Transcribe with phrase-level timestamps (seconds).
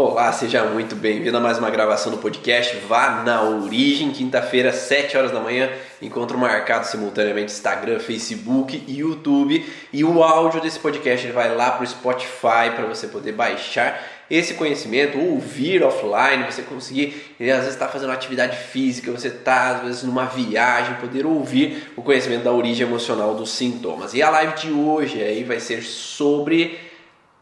[0.00, 5.16] Olá, seja muito bem-vindo a mais uma gravação do podcast Vá na Origem, quinta-feira, 7
[5.16, 5.68] horas da manhã,
[6.00, 9.66] encontro marcado simultaneamente Instagram, Facebook e YouTube.
[9.92, 14.00] E o áudio desse podcast ele vai lá para o Spotify para você poder baixar
[14.30, 19.82] esse conhecimento, ouvir offline, você conseguir, às vezes está fazendo atividade física, você está às
[19.82, 24.14] vezes numa viagem, poder ouvir o conhecimento da origem emocional dos sintomas.
[24.14, 26.78] E a live de hoje aí vai ser sobre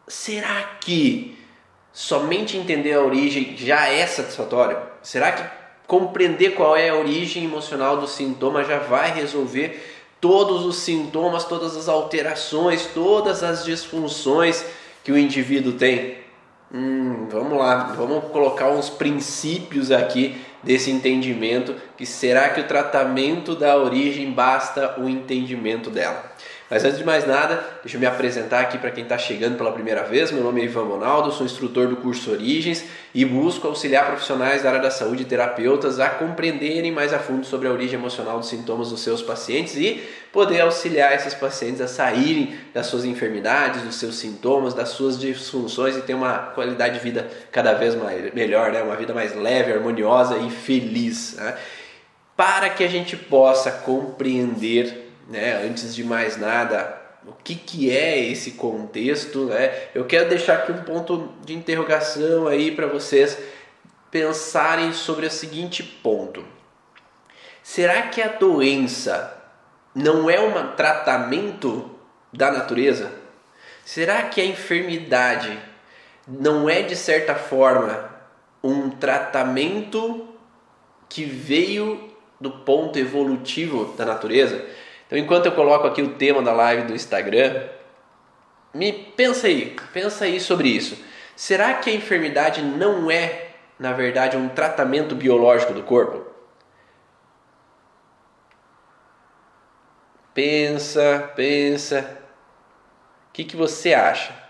[0.08, 1.35] será que
[1.96, 4.76] somente entender a origem já é satisfatório?
[5.02, 5.42] Será que
[5.86, 9.82] compreender qual é a origem emocional do sintoma já vai resolver
[10.20, 14.62] todos os sintomas, todas as alterações, todas as disfunções
[15.02, 16.18] que o indivíduo tem?
[16.70, 23.54] Hum, vamos lá, vamos colocar uns princípios aqui desse entendimento que será que o tratamento
[23.54, 26.35] da origem basta o entendimento dela.
[26.68, 29.70] Mas antes de mais nada, deixa eu me apresentar aqui para quem está chegando pela
[29.70, 30.32] primeira vez.
[30.32, 34.70] Meu nome é Ivan Monaldo, sou instrutor do curso Origens e busco auxiliar profissionais da
[34.70, 38.48] área da saúde e terapeutas a compreenderem mais a fundo sobre a origem emocional dos
[38.48, 43.94] sintomas dos seus pacientes e poder auxiliar esses pacientes a saírem das suas enfermidades, dos
[43.94, 48.72] seus sintomas, das suas disfunções e ter uma qualidade de vida cada vez mais, melhor,
[48.72, 48.82] né?
[48.82, 51.36] uma vida mais leve, harmoniosa e feliz.
[51.36, 51.56] Né?
[52.36, 58.18] Para que a gente possa compreender né, antes de mais nada, o que, que é
[58.18, 59.88] esse contexto, né?
[59.94, 63.36] Eu quero deixar aqui um ponto de interrogação aí para vocês
[64.10, 66.44] pensarem sobre o seguinte ponto.
[67.62, 69.42] Será que a doença
[69.92, 71.90] não é um tratamento
[72.32, 73.12] da natureza?
[73.84, 75.58] Será que a enfermidade
[76.28, 78.08] não é de certa forma
[78.62, 80.28] um tratamento
[81.08, 84.64] que veio do ponto evolutivo da natureza?
[85.06, 87.68] Então, enquanto eu coloco aqui o tema da live do Instagram,
[88.74, 91.02] me pensa aí, pensa aí sobre isso.
[91.36, 96.26] Será que a enfermidade não é, na verdade, um tratamento biológico do corpo?
[100.34, 102.20] Pensa, pensa.
[103.28, 104.46] O que, que você acha?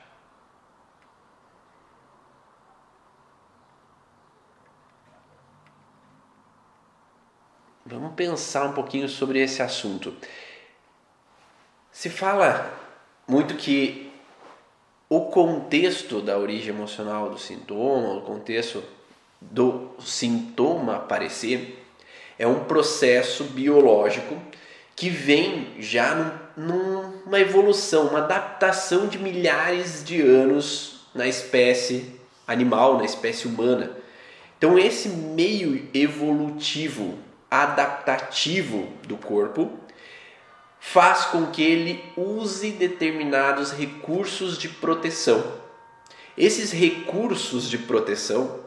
[7.85, 10.13] Vamos pensar um pouquinho sobre esse assunto.
[11.97, 12.71] Se fala
[13.27, 14.13] muito que
[15.09, 18.85] o contexto da origem emocional do sintoma, o contexto
[19.41, 21.83] do sintoma aparecer,
[22.39, 24.37] é um processo biológico
[24.95, 32.13] que vem já num, numa evolução, uma adaptação de milhares de anos na espécie
[32.47, 33.97] animal, na espécie humana.
[34.59, 37.19] Então, esse meio evolutivo,
[37.51, 39.86] adaptativo do corpo,
[40.93, 45.45] faz com que ele use determinados recursos de proteção.
[46.39, 48.61] Esses recursos de proteção,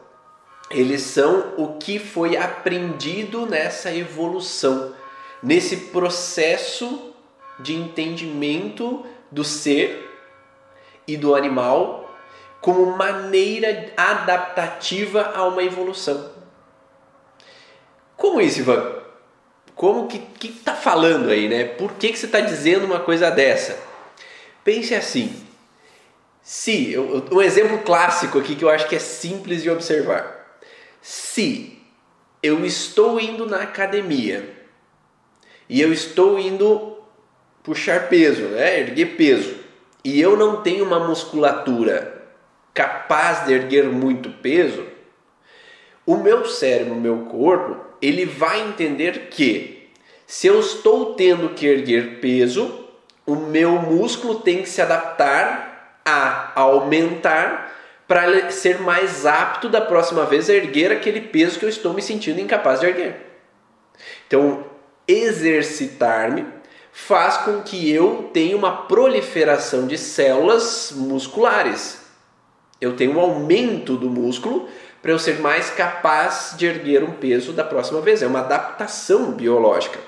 [0.70, 4.94] eles são o que foi aprendido nessa evolução,
[5.42, 7.14] nesse processo
[7.58, 10.06] de entendimento do ser
[11.08, 12.14] e do animal
[12.60, 16.32] como maneira adaptativa a uma evolução.
[18.14, 18.99] Como isso, Ivan?
[19.74, 21.64] Como que que está falando aí, né?
[21.64, 23.78] Por que, que você está dizendo uma coisa dessa?
[24.64, 25.34] Pense assim.
[26.42, 26.94] Se,
[27.30, 30.58] um exemplo clássico aqui que eu acho que é simples de observar.
[31.00, 31.78] Se
[32.42, 34.56] eu estou indo na academia
[35.68, 36.98] e eu estou indo
[37.62, 38.80] puxar peso, né?
[38.80, 39.54] erguer peso,
[40.02, 42.24] e eu não tenho uma musculatura
[42.72, 44.86] capaz de erguer muito peso,
[46.06, 49.88] o meu cérebro, o meu corpo, ele vai entender que
[50.26, 52.86] se eu estou tendo que erguer peso,
[53.26, 57.70] o meu músculo tem que se adaptar a aumentar
[58.06, 62.02] para ser mais apto da próxima vez a erguer aquele peso que eu estou me
[62.02, 63.26] sentindo incapaz de erguer.
[64.26, 64.64] Então,
[65.06, 66.46] exercitar-me
[66.92, 72.00] faz com que eu tenha uma proliferação de células musculares.
[72.80, 74.68] Eu tenho um aumento do músculo
[75.02, 78.22] para eu ser mais capaz de erguer um peso da próxima vez.
[78.22, 79.98] É uma adaptação biológica.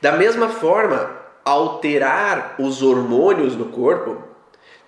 [0.00, 4.22] Da mesma forma, alterar os hormônios no corpo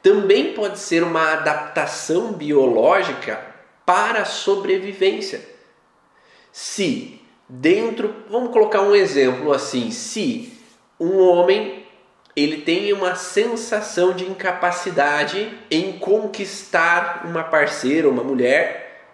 [0.02, 3.40] também pode ser uma adaptação biológica
[3.84, 5.46] para a sobrevivência.
[6.52, 10.58] Se dentro, vamos colocar um exemplo assim, se
[10.98, 11.84] um homem
[12.36, 19.04] ele tem uma sensação de incapacidade em conquistar uma parceira, uma mulher,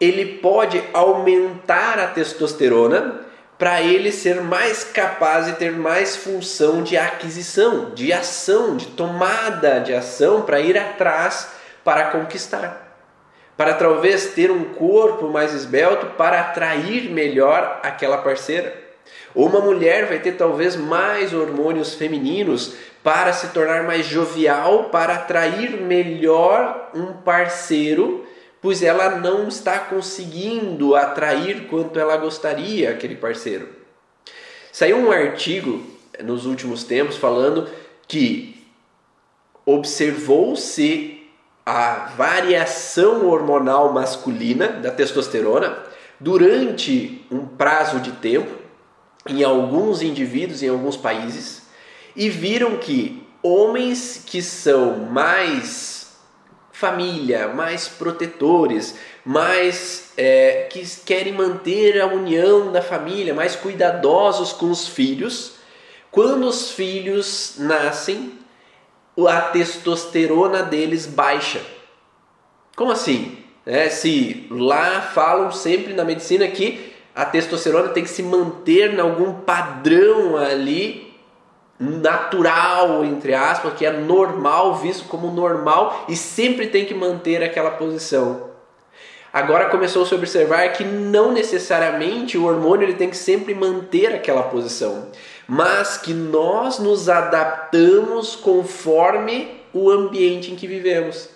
[0.00, 3.20] ele pode aumentar a testosterona
[3.56, 9.78] para ele ser mais capaz e ter mais função de aquisição, de ação, de tomada
[9.78, 11.48] de ação para ir atrás
[11.84, 12.82] para conquistar.
[13.56, 18.83] para talvez ter um corpo mais esbelto para atrair melhor aquela parceira.
[19.34, 25.14] Ou uma mulher vai ter talvez mais hormônios femininos para se tornar mais jovial, para
[25.14, 28.24] atrair melhor um parceiro,
[28.62, 33.68] pois ela não está conseguindo atrair quanto ela gostaria aquele parceiro.
[34.72, 35.84] Saiu um artigo
[36.22, 37.68] nos últimos tempos falando
[38.08, 38.64] que
[39.66, 41.22] observou-se
[41.66, 45.78] a variação hormonal masculina da testosterona
[46.20, 48.63] durante um prazo de tempo
[49.28, 51.62] em alguns indivíduos em alguns países
[52.14, 55.94] e viram que homens que são mais
[56.72, 64.70] família, mais protetores, mais é, que querem manter a união da família, mais cuidadosos com
[64.70, 65.54] os filhos,
[66.10, 68.38] quando os filhos nascem,
[69.28, 71.60] a testosterona deles baixa.
[72.76, 73.38] Como assim?
[73.64, 79.00] É, se lá falam sempre na medicina que a testosterona tem que se manter em
[79.00, 81.14] algum padrão ali
[81.78, 87.72] natural, entre aspas, que é normal, visto como normal e sempre tem que manter aquela
[87.72, 88.54] posição.
[89.32, 94.14] Agora começou a se observar que não necessariamente o hormônio ele tem que sempre manter
[94.14, 95.08] aquela posição
[95.46, 101.28] mas que nós nos adaptamos conforme o ambiente em que vivemos.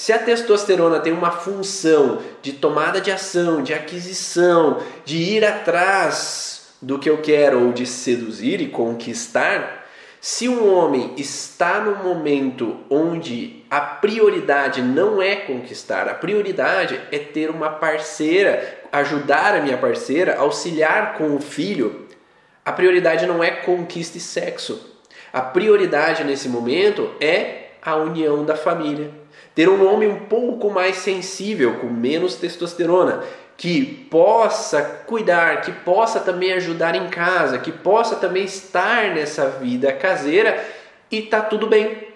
[0.00, 6.70] Se a testosterona tem uma função de tomada de ação, de aquisição, de ir atrás
[6.80, 9.86] do que eu quero ou de seduzir e conquistar,
[10.18, 17.18] se um homem está no momento onde a prioridade não é conquistar, a prioridade é
[17.18, 22.06] ter uma parceira, ajudar a minha parceira, auxiliar com o filho,
[22.64, 24.96] a prioridade não é conquista e sexo.
[25.30, 29.19] A prioridade nesse momento é a união da família.
[29.54, 33.24] Ter um homem um pouco mais sensível, com menos testosterona,
[33.56, 39.92] que possa cuidar, que possa também ajudar em casa, que possa também estar nessa vida
[39.92, 40.64] caseira
[41.10, 42.08] e tá tudo bem.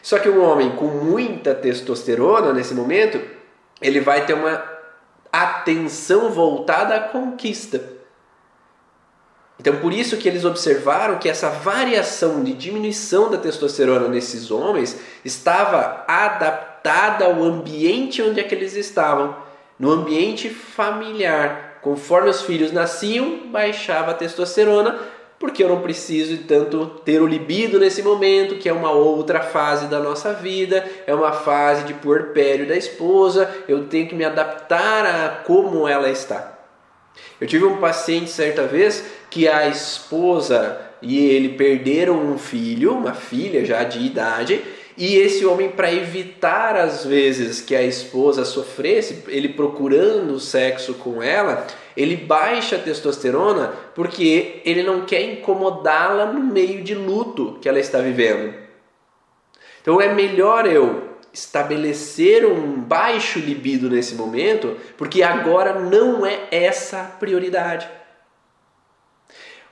[0.00, 3.20] Só que um homem com muita testosterona nesse momento,
[3.80, 4.62] ele vai ter uma
[5.32, 8.01] atenção voltada à conquista.
[9.62, 14.98] Então, por isso que eles observaram que essa variação de diminuição da testosterona nesses homens
[15.24, 19.36] estava adaptada ao ambiente onde é que eles estavam,
[19.78, 21.78] no ambiente familiar.
[21.80, 24.98] Conforme os filhos nasciam, baixava a testosterona,
[25.38, 29.86] porque eu não preciso tanto ter o libido nesse momento, que é uma outra fase
[29.86, 35.06] da nossa vida, é uma fase de puerpério da esposa, eu tenho que me adaptar
[35.06, 36.51] a como ela está.
[37.40, 43.12] Eu tive um paciente certa vez que a esposa e ele perderam um filho, uma
[43.12, 44.62] filha já de idade,
[44.96, 51.22] e esse homem, para evitar às vezes que a esposa sofresse, ele procurando sexo com
[51.22, 51.66] ela,
[51.96, 57.80] ele baixa a testosterona porque ele não quer incomodá-la no meio de luto que ela
[57.80, 58.54] está vivendo.
[59.80, 67.00] Então é melhor eu estabelecer um baixo libido nesse momento, porque agora não é essa
[67.00, 67.88] a prioridade.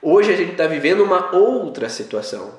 [0.01, 2.51] Hoje a gente está vivendo uma outra situação.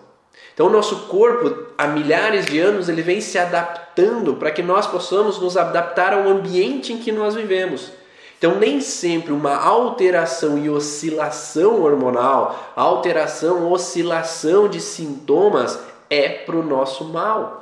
[0.54, 4.86] Então o nosso corpo, há milhares de anos, ele vem se adaptando para que nós
[4.86, 7.90] possamos nos adaptar ao ambiente em que nós vivemos.
[8.38, 15.78] Então nem sempre uma alteração e oscilação hormonal, alteração, oscilação de sintomas
[16.10, 17.61] é para o nosso mal.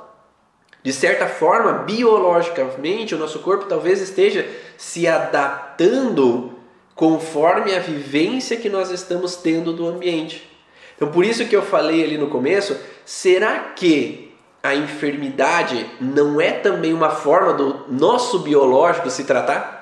[0.82, 6.52] De certa forma, biologicamente, o nosso corpo talvez esteja se adaptando
[6.94, 10.50] conforme a vivência que nós estamos tendo do ambiente.
[10.96, 16.52] Então, por isso que eu falei ali no começo, será que a enfermidade não é
[16.52, 19.80] também uma forma do nosso biológico se tratar?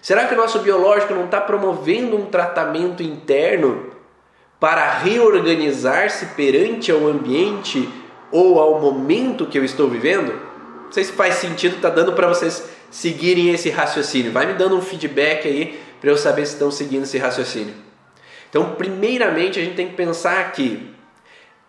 [0.00, 3.90] Será que o nosso biológico não está promovendo um tratamento interno
[4.58, 7.88] para reorganizar-se perante ao ambiente
[8.30, 10.32] ou ao momento que eu estou vivendo?
[10.84, 14.32] Não sei se faz sentido, tá dando para vocês seguirem esse raciocínio.
[14.32, 17.74] Vai me dando um feedback aí para eu saber se estão seguindo esse raciocínio.
[18.48, 20.92] Então, primeiramente, a gente tem que pensar que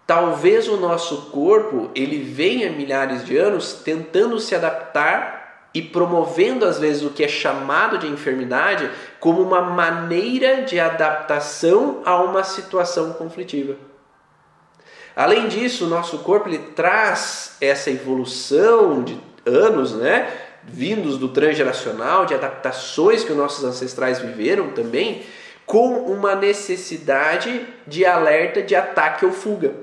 [0.08, 6.80] talvez o nosso corpo ele venha milhares de anos tentando se adaptar e promovendo às
[6.80, 8.90] vezes o que é chamado de enfermidade
[9.20, 13.76] como uma maneira de adaptação a uma situação conflitiva.
[15.16, 20.32] Além disso, o nosso corpo ele traz essa evolução de anos, né,
[20.64, 25.24] vindos do transgeracional, de adaptações que os nossos ancestrais viveram também,
[25.66, 29.74] com uma necessidade de alerta de ataque ou fuga.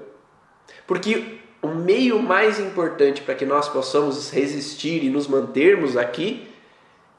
[0.86, 6.48] Porque o meio mais importante para que nós possamos resistir e nos mantermos aqui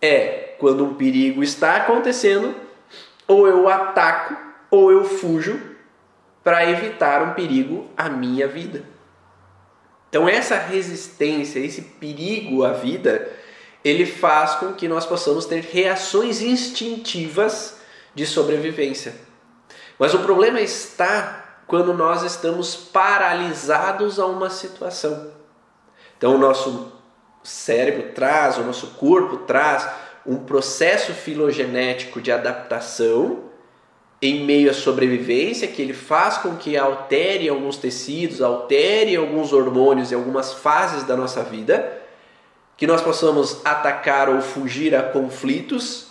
[0.01, 2.55] é quando um perigo está acontecendo,
[3.27, 4.35] ou eu ataco
[4.71, 5.68] ou eu fujo
[6.49, 8.83] para evitar um perigo à minha vida.
[10.09, 13.31] Então essa resistência, esse perigo à vida,
[13.85, 17.77] ele faz com que nós possamos ter reações instintivas
[18.15, 19.13] de sobrevivência.
[19.99, 25.31] Mas o problema está quando nós estamos paralisados a uma situação.
[26.17, 26.91] Então o nosso
[27.43, 29.87] cérebro traz, o nosso corpo traz
[30.25, 33.48] um processo filogenético de adaptação
[34.21, 40.11] em meio à sobrevivência, que ele faz com que altere alguns tecidos, altere alguns hormônios
[40.11, 41.97] e algumas fases da nossa vida,
[42.75, 46.07] que nós possamos atacar ou fugir a conflitos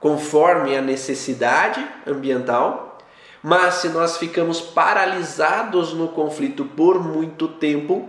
[0.00, 2.98] conforme a necessidade ambiental.
[3.42, 8.08] Mas se nós ficamos paralisados no conflito por muito tempo,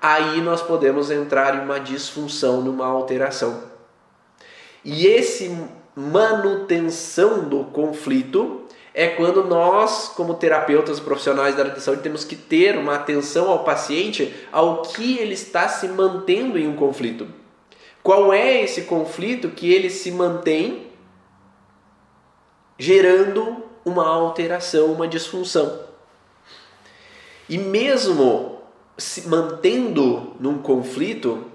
[0.00, 3.62] aí nós podemos entrar em uma disfunção, numa alteração.
[4.84, 5.54] E esse
[5.98, 8.57] manutenção do conflito
[8.98, 13.48] é quando nós, como terapeutas profissionais da área de saúde, temos que ter uma atenção
[13.48, 17.28] ao paciente ao que ele está se mantendo em um conflito.
[18.02, 20.88] Qual é esse conflito que ele se mantém
[22.76, 25.78] gerando uma alteração, uma disfunção?
[27.48, 28.62] E mesmo
[28.96, 31.46] se mantendo num conflito,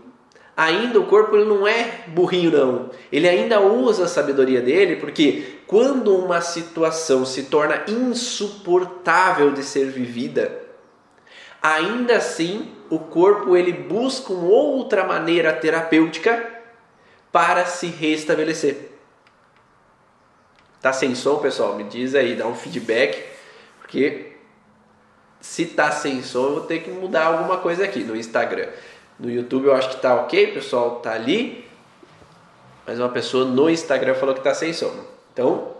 [0.55, 2.89] ainda o corpo ele não é burrinho não.
[3.12, 9.89] Ele ainda usa a sabedoria dele, porque quando uma situação se torna insuportável de ser
[9.89, 10.62] vivida,
[11.62, 16.51] ainda assim o corpo ele busca uma outra maneira terapêutica
[17.31, 18.91] para se restabelecer.
[20.79, 21.75] Tá sem som, pessoal?
[21.75, 23.24] Me diz aí, dá um feedback,
[23.79, 24.33] porque
[25.39, 28.67] se tá sem som, eu vou ter que mudar alguma coisa aqui no Instagram.
[29.20, 31.67] No YouTube eu acho que tá ok, o pessoal tá ali.
[32.86, 34.93] Mas uma pessoa no Instagram falou que tá sem som.
[35.32, 35.74] Então,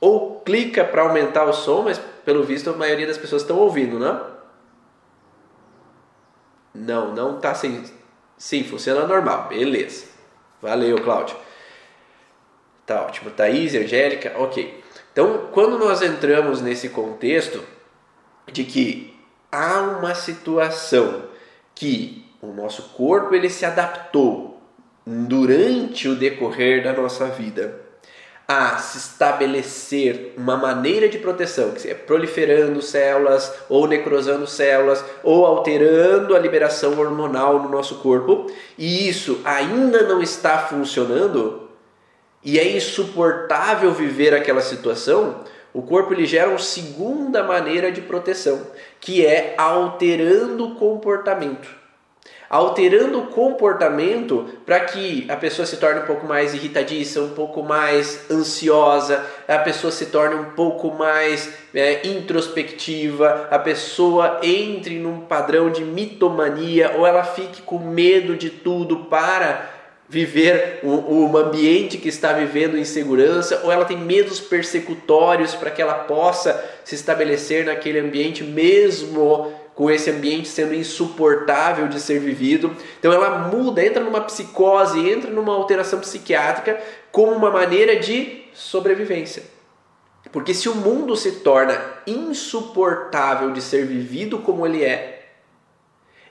[0.00, 3.98] ou clica para aumentar o som, mas pelo visto a maioria das pessoas estão ouvindo,
[3.98, 4.20] né?
[6.74, 7.84] Não, não tá sem.
[8.36, 9.48] Sim, funciona normal.
[9.48, 10.06] Beleza.
[10.60, 11.36] Valeu, Cláudio.
[12.86, 13.30] Tá ótimo.
[13.30, 14.82] Thaís, Angélica, ok.
[15.12, 17.62] Então, quando nós entramos nesse contexto
[18.50, 19.16] de que
[19.50, 21.24] há uma situação
[21.74, 24.60] que o nosso corpo ele se adaptou
[25.06, 27.84] durante o decorrer da nossa vida
[28.46, 35.46] a se estabelecer uma maneira de proteção, que é proliferando células, ou necrosando células, ou
[35.46, 38.46] alterando a liberação hormonal no nosso corpo,
[38.76, 41.70] e isso ainda não está funcionando,
[42.42, 45.40] e é insuportável viver aquela situação,
[45.72, 48.60] o corpo ele gera uma segunda maneira de proteção,
[49.00, 51.83] que é alterando o comportamento
[52.54, 57.64] alterando o comportamento para que a pessoa se torne um pouco mais irritadiça, um pouco
[57.64, 65.22] mais ansiosa, a pessoa se torne um pouco mais é, introspectiva, a pessoa entre num
[65.22, 69.70] padrão de mitomania ou ela fique com medo de tudo para
[70.08, 75.94] viver um, ambiente que está vivendo insegurança, ou ela tem medos persecutórios para que ela
[75.94, 82.74] possa se estabelecer naquele ambiente mesmo com esse ambiente sendo insuportável de ser vivido.
[82.98, 89.42] Então ela muda, entra numa psicose, entra numa alteração psiquiátrica como uma maneira de sobrevivência.
[90.30, 95.28] Porque se o mundo se torna insuportável de ser vivido como ele é,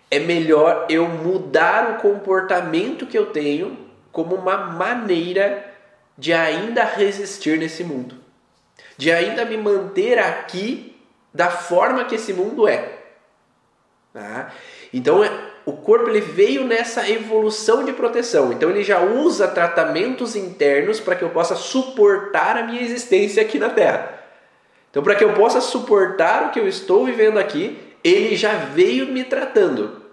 [0.10, 3.78] é melhor eu mudar o comportamento que eu tenho
[4.12, 5.74] como uma maneira
[6.18, 8.16] de ainda resistir nesse mundo,
[8.98, 10.96] de ainda me manter aqui
[11.34, 13.03] da forma que esse mundo é.
[14.14, 14.54] Tá?
[14.94, 15.32] Então é,
[15.66, 18.54] o corpo ele veio nessa evolução de proteção.
[18.54, 23.58] Então ele já usa tratamentos internos para que eu possa suportar a minha existência aqui
[23.58, 24.24] na Terra.
[24.92, 29.08] Então para que eu possa suportar o que eu estou vivendo aqui, ele já veio
[29.08, 30.04] me tratando.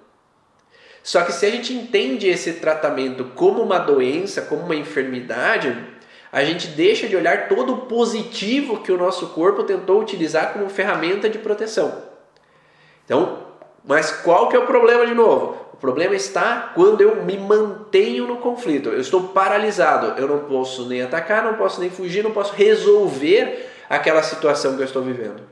[1.02, 5.76] Só que se a gente entende esse tratamento como uma doença, como uma enfermidade,
[6.32, 10.70] a gente deixa de olhar todo o positivo que o nosso corpo tentou utilizar como
[10.70, 12.02] ferramenta de proteção.
[13.04, 13.49] Então,
[13.84, 15.56] mas qual que é o problema de novo?
[15.72, 18.90] O problema está quando eu me mantenho no conflito.
[18.90, 20.20] Eu estou paralisado.
[20.20, 24.82] Eu não posso nem atacar, não posso nem fugir, não posso resolver aquela situação que
[24.82, 25.42] eu estou vivendo.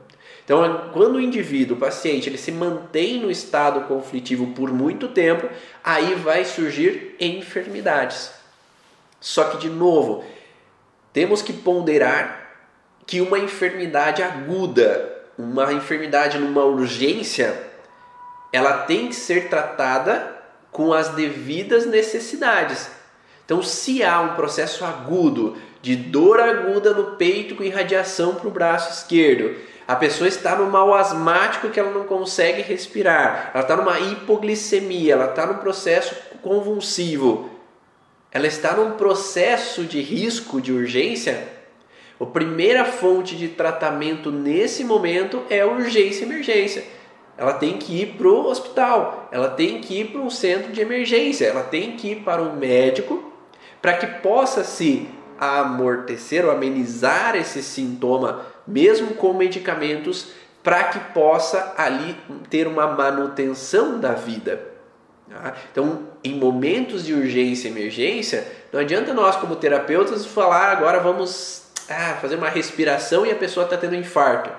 [0.45, 5.47] Então, quando o indivíduo, o paciente, ele se mantém no estado conflitivo por muito tempo,
[5.83, 8.31] aí vai surgir enfermidades.
[9.19, 10.23] Só que, de novo,
[11.13, 12.49] temos que ponderar
[13.05, 17.68] que uma enfermidade aguda, uma enfermidade numa urgência,
[18.51, 20.35] ela tem que ser tratada
[20.71, 22.89] com as devidas necessidades.
[23.45, 28.51] Então, se há um processo agudo de dor aguda no peito com irradiação para o
[28.51, 29.55] braço esquerdo,
[29.87, 35.13] a pessoa está no mal asmático que ela não consegue respirar, ela está numa hipoglicemia,
[35.13, 37.49] ela está num processo convulsivo,
[38.31, 41.47] ela está num processo de risco, de urgência.
[42.19, 46.83] A primeira fonte de tratamento nesse momento é urgência e emergência.
[47.39, 50.81] Ela tem que ir para o hospital, ela tem que ir para um centro de
[50.81, 53.31] emergência, ela tem que ir para um médico
[53.81, 55.07] para que possa se
[55.39, 60.27] amortecer ou amenizar esse sintoma mesmo com medicamentos,
[60.61, 62.13] para que possa ali
[62.49, 64.61] ter uma manutenção da vida.
[65.29, 65.53] Tá?
[65.71, 71.63] Então, em momentos de urgência e emergência, não adianta nós, como terapeutas, falar agora vamos
[71.89, 74.49] ah, fazer uma respiração e a pessoa está tendo infarto.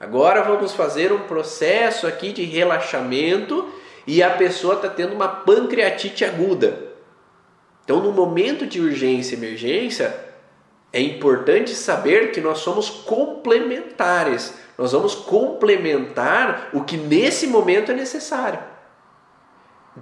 [0.00, 3.70] Agora vamos fazer um processo aqui de relaxamento
[4.06, 6.88] e a pessoa está tendo uma pancreatite aguda.
[7.84, 10.18] Então, no momento de urgência e emergência,
[10.90, 14.54] é importante saber que nós somos complementares.
[14.78, 18.58] Nós vamos complementar o que nesse momento é necessário.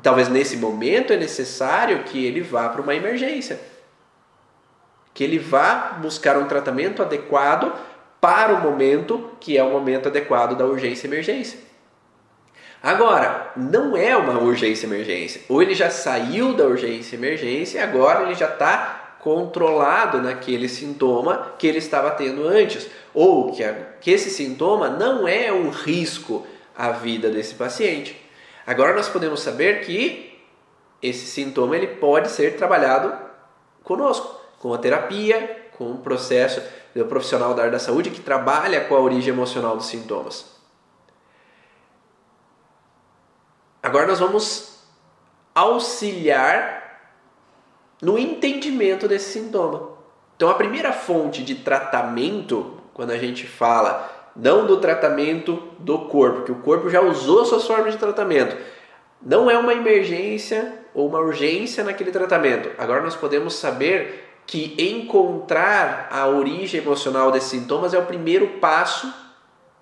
[0.01, 3.59] Talvez nesse momento é necessário que ele vá para uma emergência.
[5.13, 7.73] Que ele vá buscar um tratamento adequado
[8.21, 11.59] para o momento que é o momento adequado da urgência e emergência.
[12.83, 15.43] Agora, não é uma urgência e emergência.
[15.49, 20.69] Ou ele já saiu da urgência e emergência e agora ele já está controlado naquele
[20.69, 25.71] sintoma que ele estava tendo antes, ou que, a, que esse sintoma não é um
[25.71, 26.47] risco
[26.77, 28.17] à vida desse paciente.
[28.65, 30.39] Agora nós podemos saber que
[31.03, 33.13] esse sintoma ele pode ser trabalhado
[33.83, 36.63] conosco, com a terapia, com o processo
[36.95, 40.57] do profissional da área da saúde que trabalha com a origem emocional dos sintomas.
[43.83, 44.79] Agora nós vamos
[45.55, 46.79] auxiliar
[48.03, 49.91] no entendimento desse sintoma.
[50.37, 56.43] Então, a primeira fonte de tratamento, quando a gente fala não do tratamento do corpo,
[56.43, 58.57] que o corpo já usou suas formas de tratamento,
[59.21, 62.71] não é uma emergência ou uma urgência naquele tratamento.
[62.79, 69.13] Agora nós podemos saber que encontrar a origem emocional desses sintomas é o primeiro passo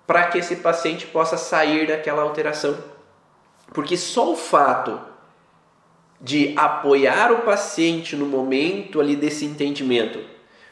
[0.05, 2.77] para que esse paciente possa sair daquela alteração.
[3.73, 4.99] Porque só o fato
[6.19, 10.19] de apoiar o paciente no momento ali desse entendimento,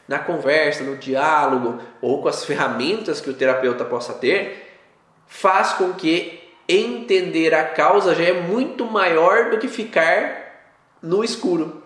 [0.06, 4.78] na conversa, no diálogo ou com as ferramentas que o terapeuta possa ter,
[5.26, 11.82] faz com que entender a causa já é muito maior do que ficar no escuro.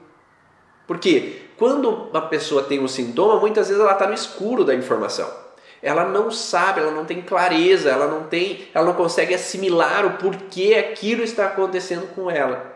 [0.88, 5.30] Porque quando uma pessoa tem um sintoma, muitas vezes ela está no escuro da informação.
[5.82, 10.16] Ela não sabe, ela não tem clareza, ela não tem, ela não consegue assimilar o
[10.16, 12.74] porquê aquilo está acontecendo com ela.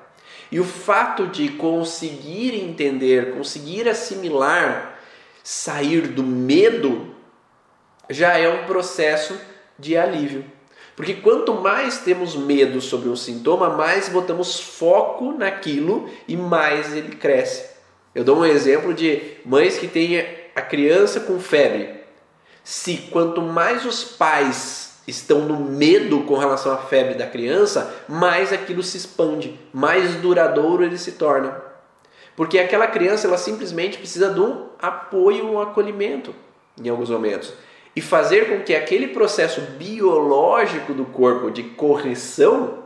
[0.52, 4.98] E o fato de conseguir entender, conseguir assimilar,
[5.42, 7.14] sair do medo,
[8.10, 9.34] já é um processo
[9.78, 10.44] de alívio.
[10.94, 17.16] Porque quanto mais temos medo sobre um sintoma, mais botamos foco naquilo e mais ele
[17.16, 17.73] cresce.
[18.14, 20.24] Eu dou um exemplo de mães que têm
[20.54, 21.88] a criança com febre.
[22.62, 28.52] Se quanto mais os pais estão no medo com relação à febre da criança, mais
[28.52, 31.60] aquilo se expande, mais duradouro ele se torna.
[32.36, 36.34] Porque aquela criança ela simplesmente precisa de um apoio, um acolhimento
[36.82, 37.52] em alguns momentos.
[37.94, 42.84] E fazer com que aquele processo biológico do corpo de correção,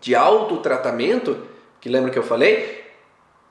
[0.00, 1.38] de autotratamento,
[1.80, 2.81] que lembra que eu falei,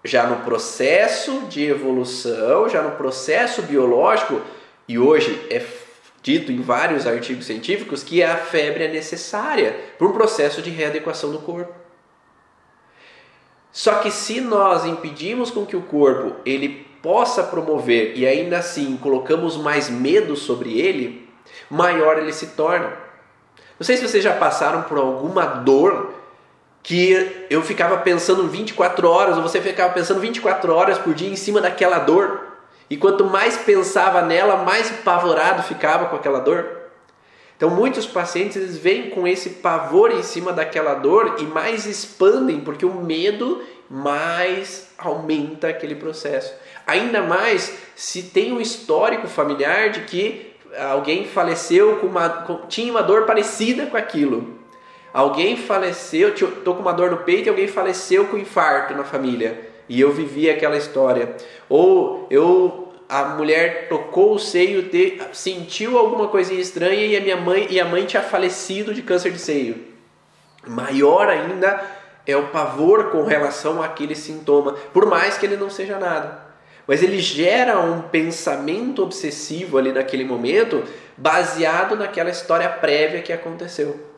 [0.03, 4.41] já no processo de evolução, já no processo biológico,
[4.87, 5.63] e hoje é
[6.21, 11.31] dito em vários artigos científicos que a febre é necessária para um processo de readequação
[11.31, 11.73] do corpo.
[13.71, 18.97] Só que se nós impedimos com que o corpo ele possa promover e ainda assim
[18.97, 21.27] colocamos mais medo sobre ele,
[21.69, 22.91] maior ele se torna.
[23.79, 26.13] Não sei se vocês já passaram por alguma dor
[26.83, 31.35] que eu ficava pensando 24 horas, ou você ficava pensando 24 horas por dia em
[31.35, 32.47] cima daquela dor.
[32.89, 36.81] E quanto mais pensava nela, mais apavorado ficava com aquela dor.
[37.55, 42.59] Então muitos pacientes eles vêm com esse pavor em cima daquela dor e mais expandem,
[42.61, 46.53] porque o medo mais aumenta aquele processo.
[46.87, 50.53] Ainda mais se tem um histórico familiar de que
[50.89, 54.60] alguém faleceu com uma com, tinha uma dor parecida com aquilo.
[55.13, 59.69] Alguém faleceu, estou com uma dor no peito e alguém faleceu com infarto na família
[59.89, 61.35] e eu vivi aquela história.
[61.67, 67.35] Ou eu a mulher tocou o seio, de, sentiu alguma coisinha estranha e a minha
[67.35, 69.83] mãe e a mãe tinha falecido de câncer de seio.
[70.65, 71.83] Maior ainda
[72.25, 76.39] é o pavor com relação àquele sintoma, por mais que ele não seja nada.
[76.87, 80.81] Mas ele gera um pensamento obsessivo ali naquele momento,
[81.17, 84.10] baseado naquela história prévia que aconteceu.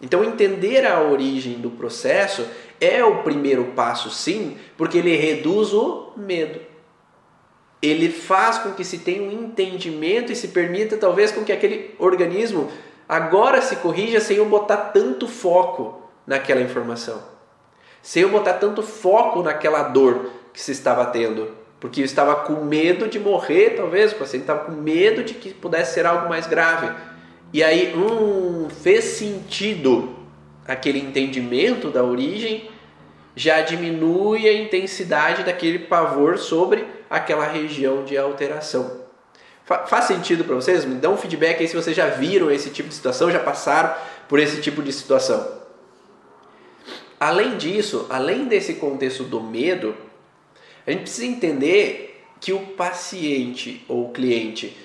[0.00, 2.46] Então, entender a origem do processo
[2.80, 6.60] é o primeiro passo, sim, porque ele reduz o medo.
[7.80, 11.94] Ele faz com que se tenha um entendimento e se permita, talvez, com que aquele
[11.98, 12.70] organismo
[13.08, 17.22] agora se corrija sem eu botar tanto foco naquela informação,
[18.02, 22.64] sem eu botar tanto foco naquela dor que se estava tendo, porque eu estava com
[22.64, 26.46] medo de morrer, talvez, o paciente estava com medo de que pudesse ser algo mais
[26.46, 26.90] grave.
[27.52, 30.16] E aí, hum, fez sentido
[30.66, 32.68] aquele entendimento da origem,
[33.34, 39.04] já diminui a intensidade daquele pavor sobre aquela região de alteração.
[39.64, 40.84] Faz sentido para vocês?
[40.84, 43.94] Me dão um feedback aí se vocês já viram esse tipo de situação, já passaram
[44.28, 45.56] por esse tipo de situação.
[47.18, 49.96] Além disso, além desse contexto do medo,
[50.86, 54.76] a gente precisa entender que o paciente ou o cliente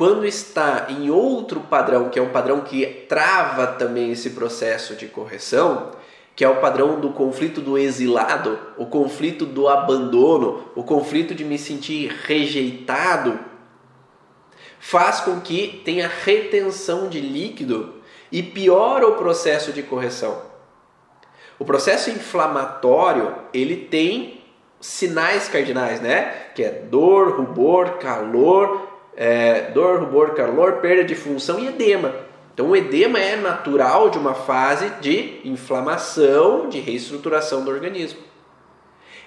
[0.00, 5.06] quando está em outro padrão, que é um padrão que trava também esse processo de
[5.06, 5.90] correção,
[6.34, 11.44] que é o padrão do conflito do exilado, o conflito do abandono, o conflito de
[11.44, 13.38] me sentir rejeitado,
[14.78, 17.96] faz com que tenha retenção de líquido
[18.32, 20.40] e piora o processo de correção.
[21.58, 24.42] O processo inflamatório, ele tem
[24.80, 26.22] sinais cardinais, né?
[26.54, 28.89] Que é dor, rubor, calor,
[29.20, 32.14] é, dor, rubor, calor, perda de função e edema.
[32.54, 38.18] Então, o edema é natural de uma fase de inflamação, de reestruturação do organismo.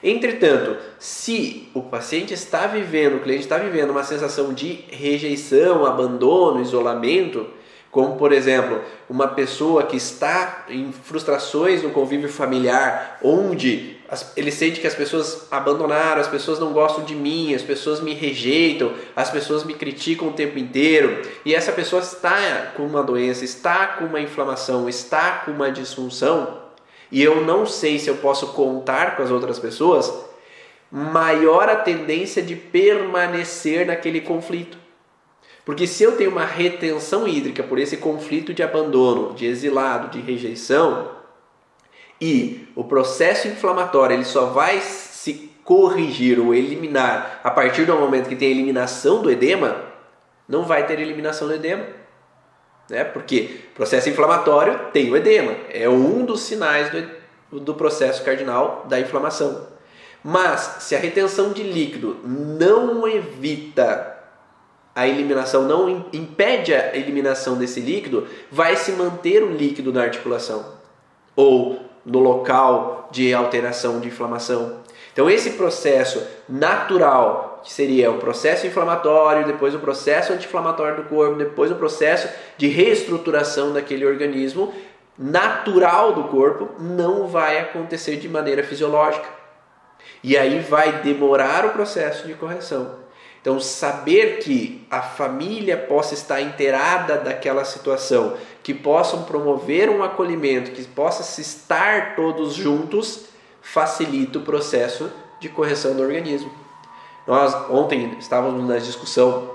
[0.01, 6.59] Entretanto, se o paciente está vivendo, o cliente está vivendo uma sensação de rejeição, abandono,
[6.59, 7.45] isolamento,
[7.93, 13.97] como por exemplo, uma pessoa que está em frustrações no convívio familiar, onde
[14.35, 18.15] ele sente que as pessoas abandonaram, as pessoas não gostam de mim, as pessoas me
[18.15, 23.45] rejeitam, as pessoas me criticam o tempo inteiro, e essa pessoa está com uma doença,
[23.45, 26.63] está com uma inflamação, está com uma disfunção,
[27.11, 30.11] e eu não sei se eu posso contar com as outras pessoas,
[30.91, 34.82] maior a tendência de permanecer naquele conflito.
[35.65, 40.19] Porque se eu tenho uma retenção hídrica por esse conflito de abandono, de exilado, de
[40.19, 41.11] rejeição,
[42.19, 48.27] e o processo inflamatório ele só vai se corrigir ou eliminar a partir do momento
[48.27, 49.81] que tem a eliminação do edema,
[50.47, 51.85] não vai ter eliminação do edema.
[52.89, 53.03] Né?
[53.05, 56.89] Porque processo inflamatório tem o edema, é um dos sinais
[57.49, 59.67] do, do processo cardinal da inflamação.
[60.21, 64.12] Mas se a retenção de líquido não evita
[64.95, 70.65] a eliminação não impede a eliminação desse líquido, vai se manter o líquido na articulação
[71.35, 74.83] ou no local de alteração de inflamação.
[75.11, 81.35] Então esse processo natural, que seria o processo inflamatório, depois o processo anti-inflamatório do corpo,
[81.35, 82.27] depois o processo
[82.57, 84.73] de reestruturação daquele organismo
[85.17, 89.27] natural do corpo, não vai acontecer de maneira fisiológica.
[90.23, 93.02] E aí vai demorar o processo de correção.
[93.43, 100.71] Então, saber que a família possa estar inteirada daquela situação, que possam promover um acolhimento,
[100.71, 103.25] que possa se estar todos juntos,
[103.61, 106.49] facilita o processo de correção do organismo.
[107.27, 109.51] Nós ontem estávamos na discussão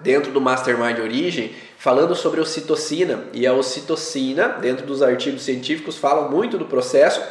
[0.00, 6.28] dentro do Mastermind Origem falando sobre ocitocina e a ocitocina, dentro dos artigos científicos, fala
[6.28, 7.22] muito do processo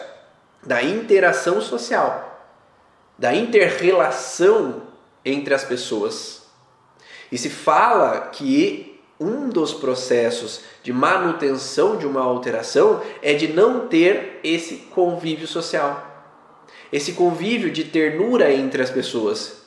[0.65, 2.49] da interação social,
[3.15, 4.82] da interrelação
[5.25, 6.43] entre as pessoas.
[7.31, 13.87] E se fala que um dos processos de manutenção de uma alteração é de não
[13.87, 16.35] ter esse convívio social,
[16.91, 19.63] esse convívio de ternura entre as pessoas.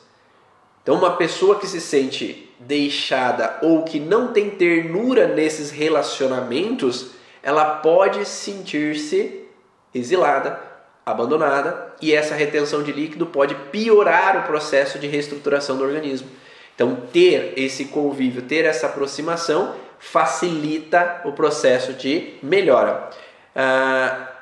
[0.83, 7.09] Então, uma pessoa que se sente deixada ou que não tem ternura nesses relacionamentos,
[7.43, 9.45] ela pode sentir-se
[9.93, 10.61] exilada,
[11.07, 16.29] abandonada e essa retenção de líquido pode piorar o processo de reestruturação do organismo.
[16.75, 23.09] Então, ter esse convívio, ter essa aproximação facilita o processo de melhora.
[23.55, 24.33] Ah,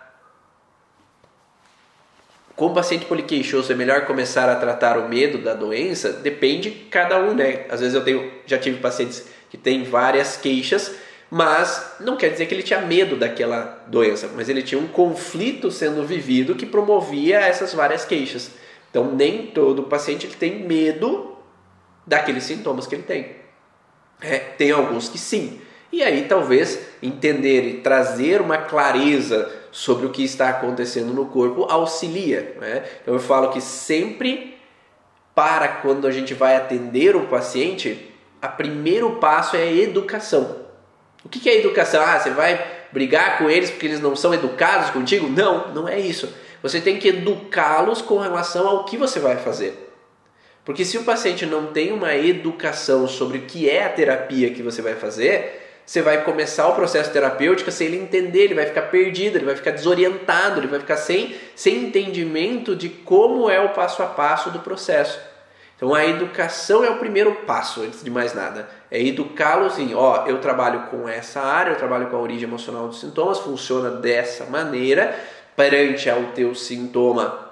[2.56, 6.12] com o paciente poliqueixoso é melhor começar a tratar o medo da doença?
[6.12, 7.66] Depende de cada um, né?
[7.68, 10.94] Às vezes eu tenho, já tive pacientes que têm várias queixas
[11.30, 15.70] mas não quer dizer que ele tinha medo daquela doença, mas ele tinha um conflito
[15.70, 18.50] sendo vivido que promovia essas várias queixas.
[18.90, 21.36] Então, nem todo paciente ele tem medo
[22.06, 23.36] daqueles sintomas que ele tem.
[24.20, 25.60] É, tem alguns que sim.
[25.90, 31.66] E aí talvez entender e trazer uma clareza sobre o que está acontecendo no corpo
[31.70, 32.56] auxilia.
[32.60, 32.84] Né?
[33.02, 34.56] Então eu falo que sempre
[35.34, 40.63] para quando a gente vai atender o paciente, o primeiro passo é a educação.
[41.24, 42.02] O que é educação?
[42.02, 45.28] Ah, você vai brigar com eles porque eles não são educados contigo?
[45.28, 46.32] Não, não é isso.
[46.62, 49.92] Você tem que educá-los com relação ao que você vai fazer.
[50.64, 54.62] Porque se o paciente não tem uma educação sobre o que é a terapia que
[54.62, 58.82] você vai fazer, você vai começar o processo terapêutico sem ele entender, ele vai ficar
[58.82, 63.70] perdido, ele vai ficar desorientado, ele vai ficar sem, sem entendimento de como é o
[63.70, 65.20] passo a passo do processo.
[65.76, 68.68] Então a educação é o primeiro passo, antes de mais nada.
[68.90, 72.88] É educá-los em, ó, eu trabalho com essa área, eu trabalho com a origem emocional
[72.88, 75.18] dos sintomas, funciona dessa maneira,
[75.56, 77.44] perante ao teu sintoma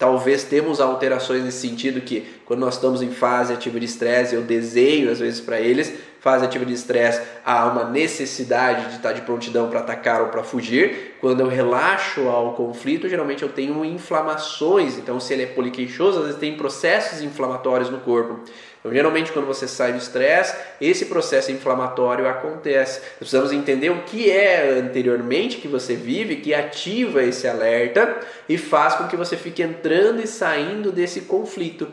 [0.00, 4.40] Talvez temos alterações nesse sentido que quando nós estamos em fase ativa de estresse, eu
[4.40, 9.22] desenho às vezes para eles, fase ativa de estresse, há uma necessidade de estar de
[9.22, 11.16] prontidão para atacar ou para fugir.
[11.20, 16.24] Quando eu relaxo ao conflito, geralmente eu tenho inflamações, então se ele é poliqueixoso, às
[16.26, 18.40] vezes tem processos inflamatórios no corpo.
[18.80, 23.00] Então, geralmente, quando você sai do estresse, esse processo inflamatório acontece.
[23.00, 28.56] Nós precisamos entender o que é anteriormente que você vive que ativa esse alerta e
[28.56, 31.88] faz com que você fique entrando e saindo desse conflito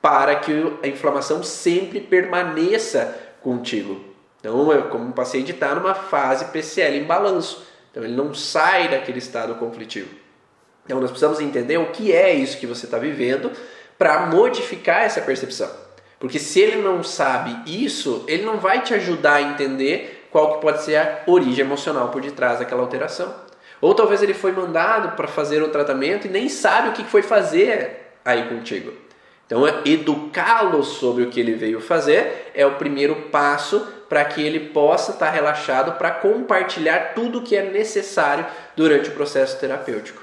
[0.00, 4.00] para que a inflamação sempre permaneça contigo.
[4.38, 7.66] Então, é como o paciente está numa fase PCL em balanço.
[7.90, 10.14] Então, ele não sai daquele estado conflitivo.
[10.84, 13.50] Então, nós precisamos entender o que é isso que você está vivendo
[13.98, 15.70] para modificar essa percepção.
[16.18, 20.62] Porque se ele não sabe isso, ele não vai te ajudar a entender qual que
[20.62, 23.34] pode ser a origem emocional por detrás daquela alteração.
[23.80, 27.22] Ou talvez ele foi mandado para fazer o tratamento e nem sabe o que foi
[27.22, 28.92] fazer aí contigo.
[29.50, 34.68] Então, educá-lo sobre o que ele veio fazer é o primeiro passo para que ele
[34.68, 40.22] possa estar relaxado para compartilhar tudo o que é necessário durante o processo terapêutico.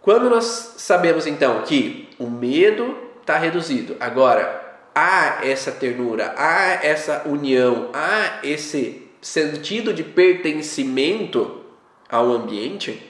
[0.00, 4.60] Quando nós sabemos então que o medo está reduzido, agora
[4.92, 11.60] há essa ternura, há essa união, há esse sentido de pertencimento
[12.10, 13.08] ao ambiente,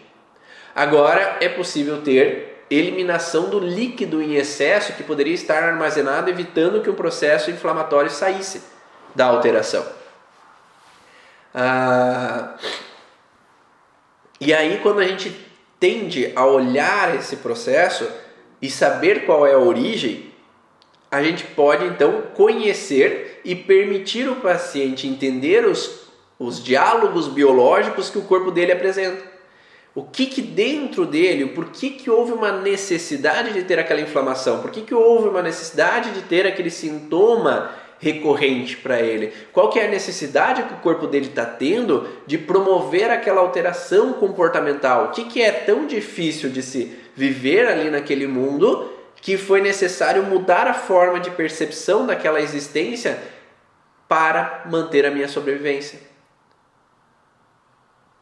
[0.74, 6.90] agora é possível ter eliminação do líquido em excesso que poderia estar armazenado, evitando que
[6.90, 8.62] o processo inflamatório saísse
[9.14, 9.84] da alteração.
[11.54, 12.56] Ah,
[14.40, 15.34] e aí, quando a gente
[15.78, 18.08] tende a olhar esse processo
[18.60, 20.32] e saber qual é a origem,
[21.10, 26.06] a gente pode então conhecer e permitir o paciente entender os,
[26.38, 29.31] os diálogos biológicos que o corpo dele apresenta.
[29.94, 34.60] O que, que dentro dele, por que, que houve uma necessidade de ter aquela inflamação?
[34.60, 39.32] Por que, que houve uma necessidade de ter aquele sintoma recorrente para ele?
[39.52, 44.14] Qual que é a necessidade que o corpo dele está tendo de promover aquela alteração
[44.14, 45.06] comportamental?
[45.06, 48.90] O que, que é tão difícil de se viver ali naquele mundo
[49.22, 53.18] que foi necessário mudar a forma de percepção daquela existência
[54.08, 56.11] para manter a minha sobrevivência.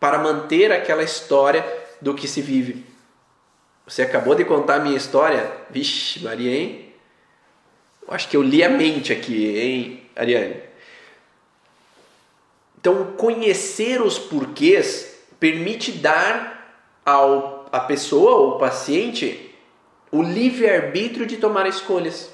[0.00, 1.64] Para manter aquela história
[2.00, 2.84] do que se vive.
[3.86, 5.52] Você acabou de contar a minha história?
[5.68, 6.92] Vixe, Maria, hein?
[8.02, 10.56] Eu acho que eu li a mente aqui, hein, Ariane?
[12.80, 19.54] Então, conhecer os porquês permite dar ao, a pessoa ou paciente
[20.10, 22.30] o livre-arbítrio de tomar escolhas.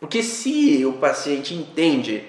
[0.00, 2.24] Porque se o paciente entende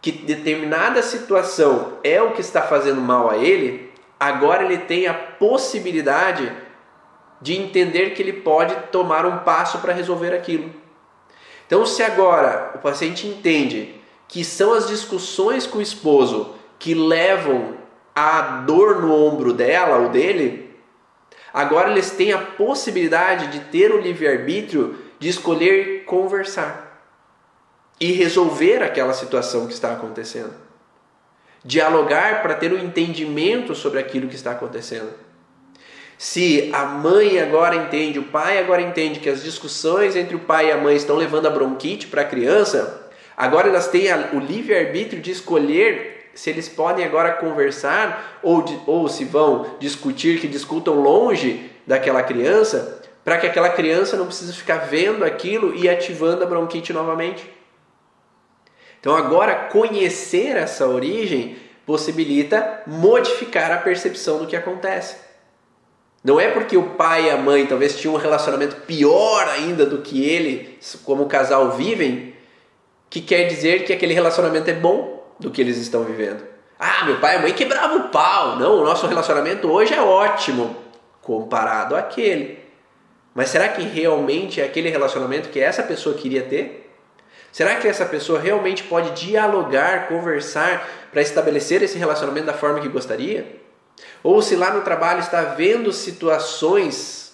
[0.00, 5.14] que determinada situação é o que está fazendo mal a ele, agora ele tem a
[5.14, 6.50] possibilidade
[7.40, 10.70] de entender que ele pode tomar um passo para resolver aquilo.
[11.66, 13.94] Então, se agora o paciente entende
[14.26, 17.76] que são as discussões com o esposo que levam
[18.14, 20.70] à dor no ombro dela ou dele,
[21.52, 26.89] Agora eles têm a possibilidade de ter o livre-arbítrio de escolher conversar
[28.00, 30.54] e resolver aquela situação que está acontecendo.
[31.62, 35.10] Dialogar para ter um entendimento sobre aquilo que está acontecendo.
[36.16, 40.68] Se a mãe agora entende, o pai agora entende que as discussões entre o pai
[40.68, 45.20] e a mãe estão levando a bronquite para a criança, agora elas têm o livre-arbítrio
[45.20, 51.70] de escolher se eles podem agora conversar ou, ou se vão discutir, que discutam longe
[51.86, 56.92] daquela criança, para que aquela criança não precise ficar vendo aquilo e ativando a bronquite
[56.92, 57.59] novamente.
[59.00, 65.16] Então, agora, conhecer essa origem possibilita modificar a percepção do que acontece.
[66.22, 70.02] Não é porque o pai e a mãe talvez tinham um relacionamento pior ainda do
[70.02, 72.34] que ele, como casal vivem,
[73.08, 76.44] que quer dizer que aquele relacionamento é bom do que eles estão vivendo.
[76.78, 78.56] Ah, meu pai e a mãe quebravam o pau.
[78.56, 80.76] Não, o nosso relacionamento hoje é ótimo
[81.22, 82.58] comparado àquele.
[83.34, 86.89] Mas será que realmente é aquele relacionamento que essa pessoa queria ter?
[87.52, 92.88] Será que essa pessoa realmente pode dialogar, conversar para estabelecer esse relacionamento da forma que
[92.88, 93.60] gostaria?
[94.22, 97.32] Ou se lá no trabalho está vendo situações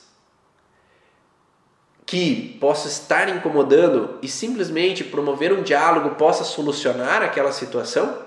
[2.06, 8.26] que possa estar incomodando e simplesmente promover um diálogo possa solucionar aquela situação?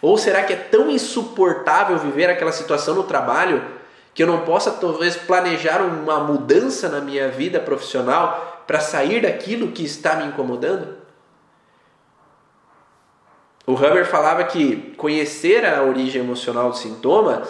[0.00, 3.64] Ou será que é tão insuportável viver aquela situação no trabalho
[4.12, 9.70] que eu não possa talvez planejar uma mudança na minha vida profissional para sair daquilo
[9.70, 10.96] que está me incomodando?
[13.66, 17.46] O Huber falava que conhecer a origem emocional do sintoma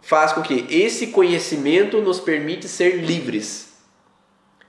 [0.00, 3.74] faz com que esse conhecimento nos permite ser livres.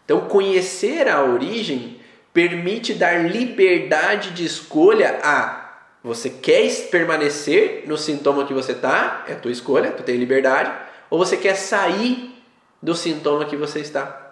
[0.04, 2.02] Então, conhecer a origem
[2.34, 9.34] permite dar liberdade de escolha a você quer permanecer no sintoma que você está, é
[9.34, 10.70] a tua escolha, tu tem liberdade,
[11.10, 12.36] ou você quer sair
[12.82, 14.31] do sintoma que você está.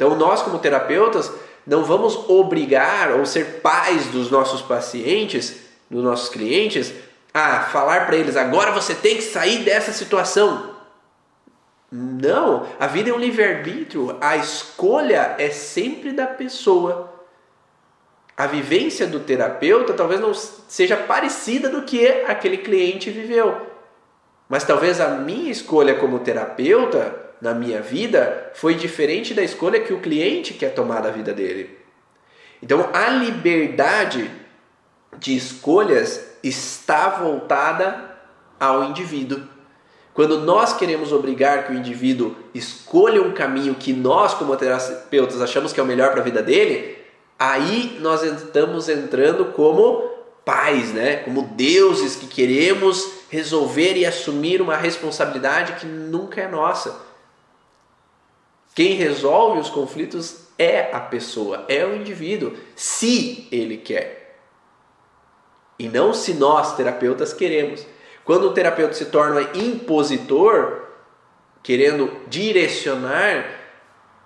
[0.00, 1.30] Então, nós como terapeutas
[1.66, 5.56] não vamos obrigar ou ser pais dos nossos pacientes,
[5.90, 6.90] dos nossos clientes,
[7.34, 10.70] a falar para eles: agora você tem que sair dessa situação.
[11.92, 17.12] Não, a vida é um livre-arbítrio, a escolha é sempre da pessoa.
[18.34, 23.66] A vivência do terapeuta talvez não seja parecida do que aquele cliente viveu.
[24.48, 29.92] Mas talvez a minha escolha como terapeuta na minha vida foi diferente da escolha que
[29.92, 31.78] o cliente quer tomar da vida dele.
[32.62, 34.30] Então a liberdade
[35.18, 38.10] de escolhas está voltada
[38.58, 39.40] ao indivíduo.
[40.12, 45.72] Quando nós queremos obrigar que o indivíduo escolha um caminho que nós, como terapeutas, achamos
[45.72, 46.98] que é o melhor para a vida dele,
[47.38, 50.10] aí nós estamos entrando como
[50.44, 51.16] pais, né?
[51.18, 57.09] como deuses que queremos resolver e assumir uma responsabilidade que nunca é nossa.
[58.80, 64.38] Quem resolve os conflitos é a pessoa, é o indivíduo, se ele quer.
[65.78, 67.86] E não se nós, terapeutas, queremos.
[68.24, 70.86] Quando o terapeuta se torna impositor,
[71.62, 73.44] querendo direcionar,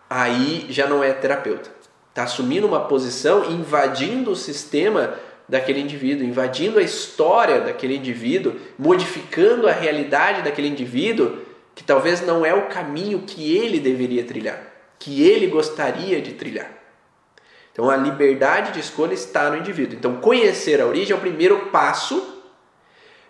[0.08, 1.68] aí já não é terapeuta.
[2.10, 5.16] Está assumindo uma posição, invadindo o sistema
[5.48, 11.42] daquele indivíduo, invadindo a história daquele indivíduo, modificando a realidade daquele indivíduo
[11.74, 14.60] que talvez não é o caminho que ele deveria trilhar,
[14.98, 16.70] que ele gostaria de trilhar.
[17.72, 19.96] Então a liberdade de escolha está no indivíduo.
[19.98, 22.42] Então conhecer a origem é o primeiro passo,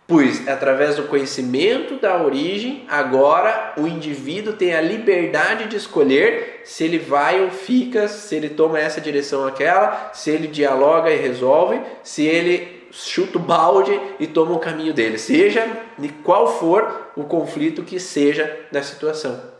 [0.07, 6.85] pois através do conhecimento da origem, agora o indivíduo tem a liberdade de escolher se
[6.85, 11.16] ele vai ou fica, se ele toma essa direção ou aquela, se ele dialoga e
[11.16, 17.11] resolve, se ele chuta o balde e toma o caminho dele, seja de qual for
[17.16, 19.52] o conflito que seja na situação.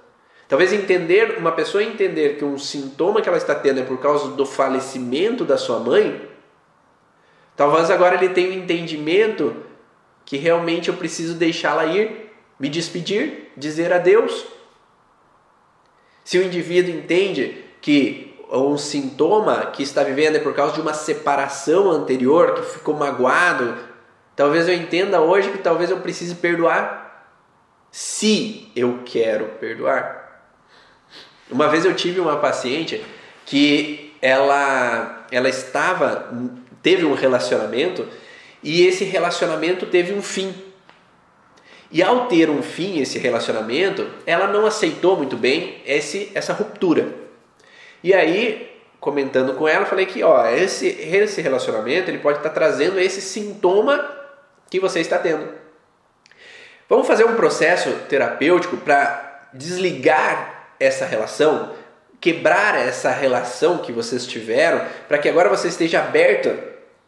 [0.47, 4.29] Talvez entender, uma pessoa entender que um sintoma que ela está tendo é por causa
[4.29, 6.29] do falecimento da sua mãe,
[7.57, 9.57] talvez agora ele tenha um entendimento
[10.25, 14.47] que realmente eu preciso deixá-la ir, me despedir, dizer adeus.
[16.23, 20.95] Se o indivíduo entende que um sintoma que está vivendo é por causa de uma
[20.95, 23.77] separação anterior, que ficou magoado,
[24.37, 27.33] talvez eu entenda hoje que talvez eu precise perdoar,
[27.91, 30.43] se eu quero perdoar.
[31.51, 33.05] Uma vez eu tive uma paciente
[33.45, 36.33] que ela, ela estava,
[36.83, 38.07] teve um relacionamento
[38.63, 40.55] e esse relacionamento teve um fim.
[41.91, 47.24] E ao ter um fim esse relacionamento, ela não aceitou muito bem esse, essa ruptura.
[48.05, 53.01] E aí, comentando com ela, falei que ó, esse, esse relacionamento ele pode estar trazendo
[53.01, 53.99] esse sintoma
[54.69, 55.49] que você está tendo.
[56.87, 61.73] Vamos fazer um processo terapêutico para desligar essa relação,
[62.21, 66.55] quebrar essa relação que vocês tiveram, para que agora você esteja aberta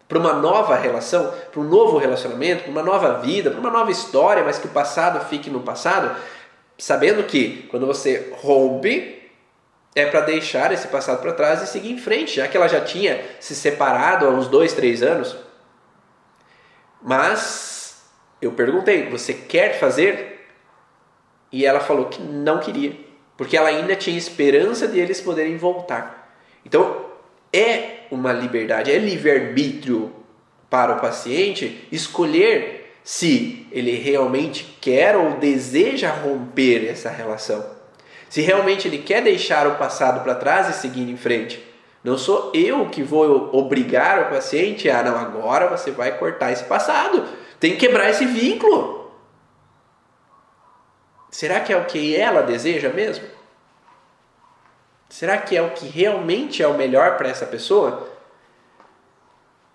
[0.09, 3.91] para uma nova relação, para um novo relacionamento, para uma nova vida, para uma nova
[3.91, 6.16] história, mas que o passado fique no passado,
[6.79, 9.26] sabendo que quando você rompe
[9.97, 12.82] é para deixar esse passado para trás e seguir em frente, já que ela já
[12.82, 15.34] tinha se separado há uns dois, três anos.
[17.03, 18.05] Mas
[18.40, 20.47] eu perguntei: você quer fazer?
[21.51, 22.94] E ela falou que não queria,
[23.38, 26.36] porque ela ainda tinha esperança de eles poderem voltar.
[26.62, 27.07] Então
[27.51, 30.12] é uma liberdade, é livre-arbítrio
[30.68, 37.76] para o paciente escolher se ele realmente quer ou deseja romper essa relação.
[38.29, 41.64] Se realmente ele quer deixar o passado para trás e seguir em frente.
[42.03, 46.64] Não sou eu que vou obrigar o paciente a, não, agora você vai cortar esse
[46.64, 47.24] passado.
[47.59, 49.11] Tem que quebrar esse vínculo.
[51.31, 53.27] Será que é o que ela deseja mesmo?
[55.09, 58.09] Será que é o que realmente é o melhor para essa pessoa?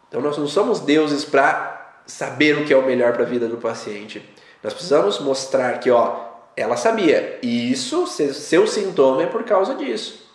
[0.08, 3.48] Então nós não somos deuses para saber o que é o melhor para a vida
[3.48, 4.28] do paciente.
[4.64, 7.40] Nós precisamos mostrar que, ó, ela sabia.
[7.42, 10.30] Isso, seu sintoma é por causa disso.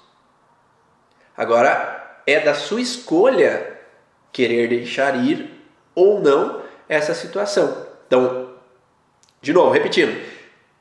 [1.37, 3.79] Agora, é da sua escolha
[4.33, 5.51] querer deixar ir
[5.95, 7.87] ou não essa situação.
[8.07, 8.51] Então,
[9.41, 10.19] de novo, repetindo,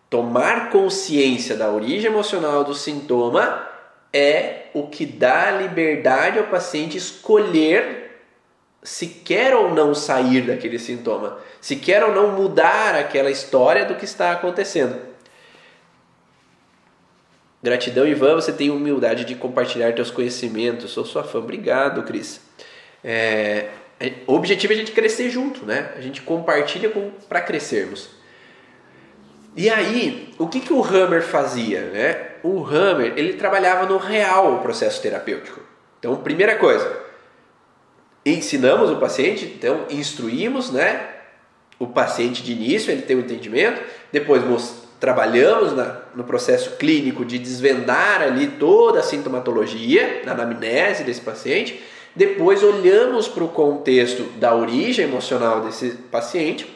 [0.09, 3.67] tomar consciência da origem emocional do sintoma
[4.13, 8.21] é o que dá liberdade ao paciente escolher
[8.81, 13.95] se quer ou não sair daquele sintoma, se quer ou não mudar aquela história do
[13.95, 15.14] que está acontecendo.
[17.65, 20.91] Gratidão, Ivan, você tem humildade de compartilhar teus conhecimentos.
[20.91, 21.39] Sou sua fã.
[21.39, 22.39] Obrigado, Cris.
[23.03, 25.91] É, é o objetivo é a gente crescer junto, né?
[25.97, 26.91] A gente compartilha
[27.27, 28.11] para crescermos.
[29.57, 31.81] E aí, o que, que o Hammer fazia?
[31.85, 32.27] Né?
[32.43, 35.59] O Hammer ele trabalhava no real processo terapêutico.
[35.97, 37.01] Então, primeira coisa,
[38.23, 41.07] ensinamos o paciente, então instruímos né,
[41.79, 44.43] o paciente de início, ele tem o um entendimento, depois
[44.99, 51.83] trabalhamos na, no processo clínico de desvendar ali toda a sintomatologia, na anamnese desse paciente,
[52.15, 56.73] depois olhamos para o contexto da origem emocional desse paciente,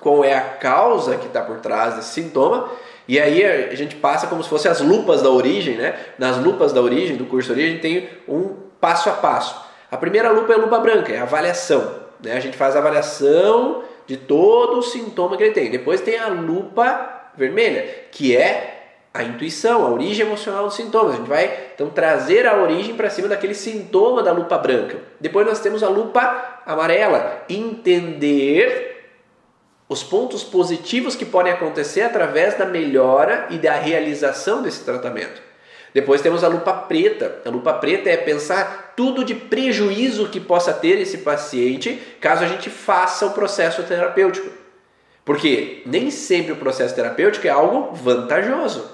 [0.00, 2.70] qual é a causa que está por trás desse sintoma,
[3.08, 5.98] e aí a gente passa como se fossem as lupas da origem, né?
[6.18, 9.58] Nas lupas da origem, do curso de origem, tem um passo a passo.
[9.90, 11.94] A primeira lupa é a lupa branca, é a avaliação.
[12.22, 12.34] Né?
[12.36, 15.70] A gente faz a avaliação de todo o sintoma que ele tem.
[15.70, 18.74] Depois tem a lupa vermelha, que é
[19.14, 21.14] a intuição, a origem emocional dos sintomas.
[21.14, 24.98] A gente vai então trazer a origem para cima daquele sintoma da lupa branca.
[25.20, 28.96] Depois nós temos a lupa amarela, entender
[29.88, 35.40] os pontos positivos que podem acontecer através da melhora e da realização desse tratamento.
[35.94, 37.40] Depois temos a lupa preta.
[37.46, 42.48] A lupa preta é pensar tudo de prejuízo que possa ter esse paciente caso a
[42.48, 44.57] gente faça o processo terapêutico.
[45.28, 48.90] Porque nem sempre o processo terapêutico é algo vantajoso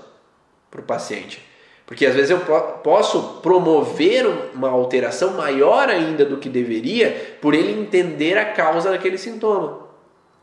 [0.69, 1.41] para o paciente.
[1.87, 2.41] Porque às vezes eu
[2.83, 9.17] posso promover uma alteração maior ainda do que deveria por ele entender a causa daquele
[9.17, 9.87] sintoma.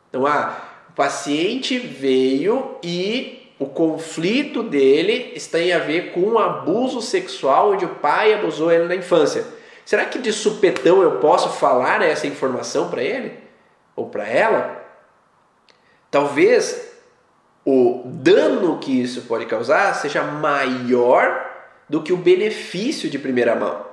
[0.07, 7.01] Então, ah, o paciente veio e o conflito dele tem a ver com um abuso
[7.01, 9.43] sexual onde o pai abusou ele na infância.
[9.83, 13.33] Será que de supetão eu posso falar essa informação para ele
[13.93, 14.80] ou para ela?
[16.11, 16.91] Talvez
[17.65, 21.49] o dano que isso pode causar seja maior
[21.87, 23.85] do que o benefício de primeira mão.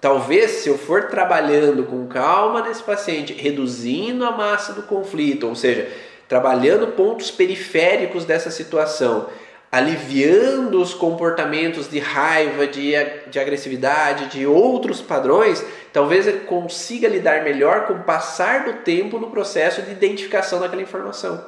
[0.00, 5.54] Talvez, se eu for trabalhando com calma nesse paciente, reduzindo a massa do conflito, ou
[5.54, 5.88] seja,
[6.28, 9.28] trabalhando pontos periféricos dessa situação,
[9.72, 12.92] aliviando os comportamentos de raiva, de,
[13.28, 15.64] de agressividade, de outros padrões,
[15.94, 20.82] talvez ele consiga lidar melhor com o passar do tempo no processo de identificação daquela
[20.82, 21.46] informação.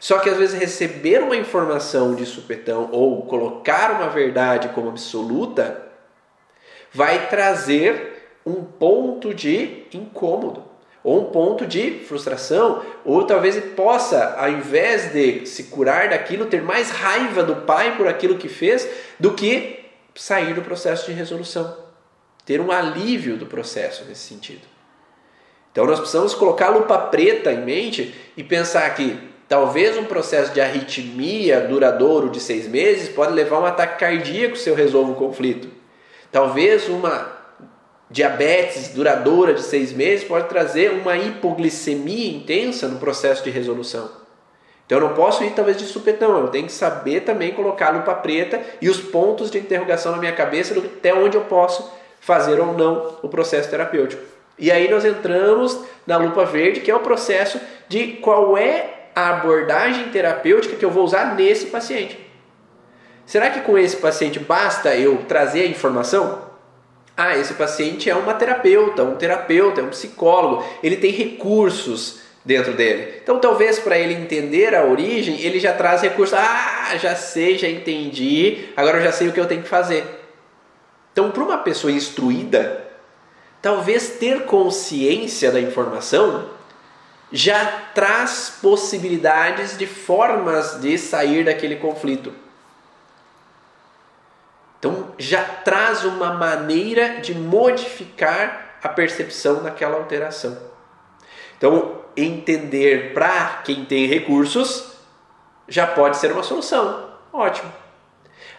[0.00, 5.82] Só que às vezes receber uma informação de supetão ou colocar uma verdade como absoluta
[6.90, 10.64] vai trazer um ponto de incômodo
[11.04, 16.46] ou um ponto de frustração, ou talvez ele possa, ao invés de se curar daquilo,
[16.46, 18.88] ter mais raiva do pai por aquilo que fez,
[19.18, 19.84] do que
[20.14, 21.81] sair do processo de resolução,
[22.44, 24.62] ter um alívio do processo nesse sentido.
[25.70, 29.18] Então nós precisamos colocar a lupa preta em mente e pensar que
[29.48, 34.56] talvez um processo de arritmia duradouro de seis meses pode levar a um ataque cardíaco
[34.56, 35.68] se eu resolvo o conflito.
[36.30, 37.40] Talvez uma
[38.10, 44.10] diabetes duradoura de seis meses pode trazer uma hipoglicemia intensa no processo de resolução.
[44.84, 47.98] Então eu não posso ir talvez de supetão, eu tenho que saber também colocar a
[47.98, 51.90] lupa preta e os pontos de interrogação na minha cabeça até onde eu posso
[52.22, 54.22] fazer ou não o processo terapêutico.
[54.56, 59.30] E aí nós entramos na lupa verde, que é o processo de qual é a
[59.30, 62.18] abordagem terapêutica que eu vou usar nesse paciente.
[63.26, 66.50] Será que com esse paciente basta eu trazer a informação?
[67.16, 72.72] Ah, esse paciente é uma terapeuta, um terapeuta, é um psicólogo, ele tem recursos dentro
[72.72, 73.20] dele.
[73.22, 76.38] Então, talvez para ele entender a origem, ele já traz recursos.
[76.38, 80.21] Ah, já sei, já entendi, agora eu já sei o que eu tenho que fazer.
[81.12, 82.90] Então, para uma pessoa instruída,
[83.60, 86.50] talvez ter consciência da informação
[87.32, 92.32] já traz possibilidades de formas de sair daquele conflito.
[94.78, 100.58] Então já traz uma maneira de modificar a percepção daquela alteração.
[101.56, 104.96] Então, entender para quem tem recursos
[105.68, 107.10] já pode ser uma solução.
[107.32, 107.72] Ótimo.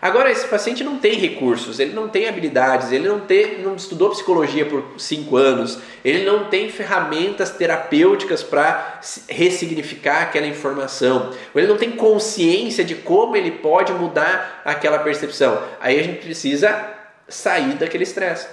[0.04, 4.10] Agora, esse paciente não tem recursos, ele não tem habilidades, ele não, tem, não estudou
[4.10, 9.00] psicologia por cinco anos, ele não tem ferramentas terapêuticas para
[9.30, 15.64] ressignificar aquela informação, ele não tem consciência de como ele pode mudar aquela percepção.
[15.80, 16.86] Aí a gente precisa
[17.30, 18.50] sair daquele estresse.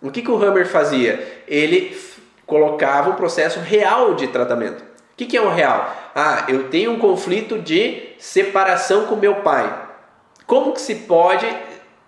[0.00, 1.42] O que, que o Hammer fazia?
[1.48, 2.00] Ele
[2.46, 4.84] colocava um processo real de tratamento.
[4.84, 5.96] O que, que é o real?
[6.14, 9.81] Ah, eu tenho um conflito de separação com meu pai.
[10.52, 11.46] Como que se pode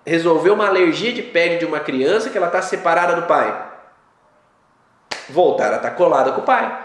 [0.05, 3.70] resolver uma alergia de pele de uma criança que ela está separada do pai?
[5.30, 6.84] Voltar a estar tá colada com o pai.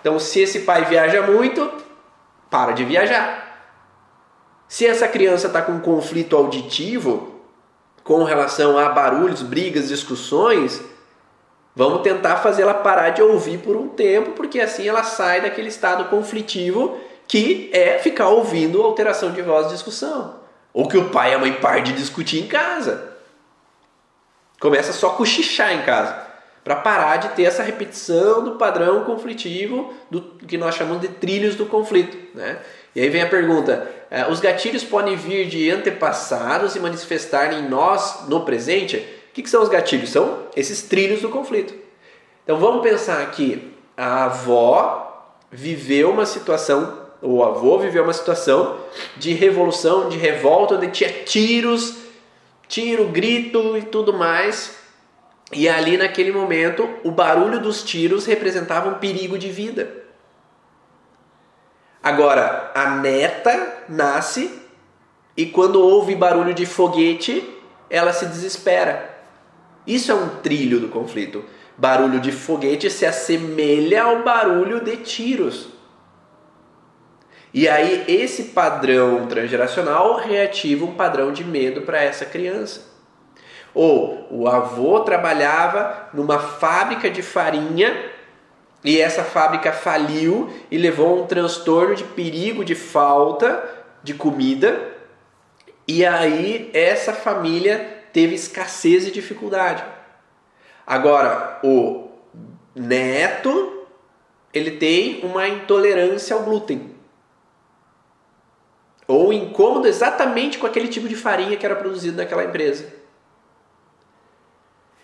[0.00, 1.70] Então, se esse pai viaja muito,
[2.50, 3.62] para de viajar.
[4.66, 7.32] Se essa criança está com um conflito auditivo
[8.02, 10.82] com relação a barulhos, brigas, discussões,
[11.76, 16.06] vamos tentar fazê-la parar de ouvir por um tempo, porque assim ela sai daquele estado
[16.06, 20.41] conflitivo que é ficar ouvindo alteração de voz e discussão.
[20.72, 23.12] Ou que o pai e a mãe parem de discutir em casa.
[24.60, 26.30] Começa só a cochichar em casa.
[26.64, 31.56] Para parar de ter essa repetição do padrão conflitivo do que nós chamamos de trilhos
[31.56, 32.16] do conflito.
[32.34, 32.58] Né?
[32.94, 37.68] E aí vem a pergunta: é, os gatilhos podem vir de antepassados e manifestar em
[37.68, 38.96] nós no presente?
[38.96, 40.10] O que, que são os gatilhos?
[40.10, 41.74] São esses trilhos do conflito.
[42.44, 48.78] Então vamos pensar que a avó viveu uma situação o avô viveu uma situação
[49.16, 51.98] de revolução, de revolta, onde tinha tiros,
[52.66, 54.76] tiro, grito e tudo mais.
[55.52, 60.02] E ali naquele momento, o barulho dos tiros representava um perigo de vida.
[62.02, 64.60] Agora, a neta nasce
[65.36, 67.48] e quando ouve barulho de foguete,
[67.88, 69.10] ela se desespera.
[69.86, 71.44] Isso é um trilho do conflito.
[71.78, 75.71] Barulho de foguete se assemelha ao barulho de tiros.
[77.54, 82.90] E aí esse padrão transgeracional reativa um padrão de medo para essa criança.
[83.74, 88.10] Ou o avô trabalhava numa fábrica de farinha
[88.82, 93.62] e essa fábrica faliu e levou um transtorno de perigo de falta
[94.02, 94.90] de comida.
[95.86, 99.84] E aí essa família teve escassez e dificuldade.
[100.86, 102.08] Agora, o
[102.74, 103.86] neto,
[104.52, 106.91] ele tem uma intolerância ao glúten
[109.14, 112.86] ou incômodo exatamente com aquele tipo de farinha que era produzido naquela empresa.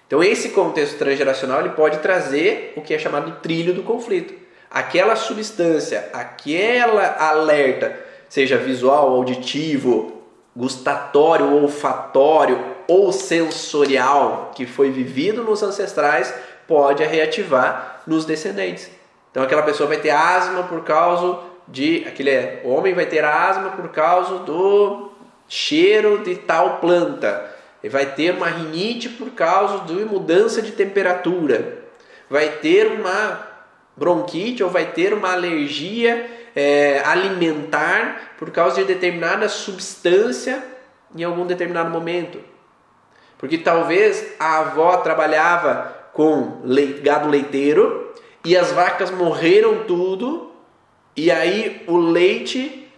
[0.06, 4.34] Então esse contexto transgeracional ele pode trazer o que é chamado trilho do conflito.
[4.70, 7.98] Aquela substância, aquela alerta,
[8.28, 10.22] seja visual, auditivo,
[10.56, 16.34] gustatório, olfatório ou sensorial que foi vivido nos ancestrais,
[16.66, 18.90] pode reativar nos descendentes.
[19.30, 23.70] Então aquela pessoa vai ter asma por causa de aquele é, homem vai ter asma
[23.70, 25.12] por causa do
[25.48, 27.54] cheiro de tal planta.
[27.82, 31.84] Ele vai ter uma rinite por causa de mudança de temperatura.
[32.28, 33.46] Vai ter uma
[33.96, 40.62] bronquite ou vai ter uma alergia é, alimentar por causa de determinada substância
[41.14, 42.40] em algum determinado momento.
[43.36, 46.62] Porque talvez a avó trabalhava com
[47.02, 48.12] gado leiteiro
[48.44, 50.47] e as vacas morreram tudo
[51.18, 52.88] e aí o leite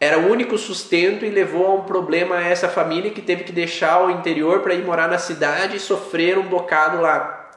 [0.00, 3.52] era o único sustento e levou a um problema a essa família que teve que
[3.52, 7.50] deixar o interior para ir morar na cidade e sofrer um bocado lá.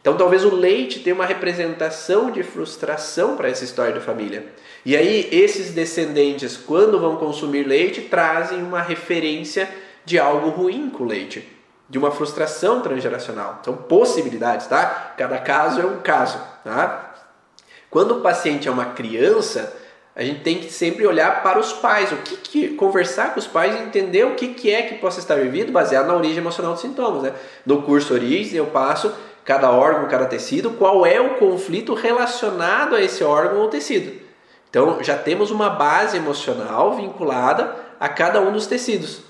[0.00, 4.46] Então talvez o leite tenha uma representação de frustração para essa história da família.
[4.84, 9.68] E aí esses descendentes, quando vão consumir leite, trazem uma referência
[10.04, 11.44] de algo ruim com o leite,
[11.88, 13.60] de uma frustração transgeracional.
[13.64, 15.14] São possibilidades, tá?
[15.18, 17.13] Cada caso é um caso, tá?
[17.94, 19.72] Quando o paciente é uma criança,
[20.16, 23.46] a gente tem que sempre olhar para os pais, o que, que conversar com os
[23.46, 26.72] pais e entender o que, que é que possa estar vivido baseado na origem emocional
[26.72, 27.22] dos sintomas.
[27.22, 27.32] Né?
[27.64, 29.14] No curso Origem eu passo
[29.44, 34.20] cada órgão, cada tecido, qual é o conflito relacionado a esse órgão ou tecido.
[34.68, 39.22] Então já temos uma base emocional vinculada a cada um dos tecidos.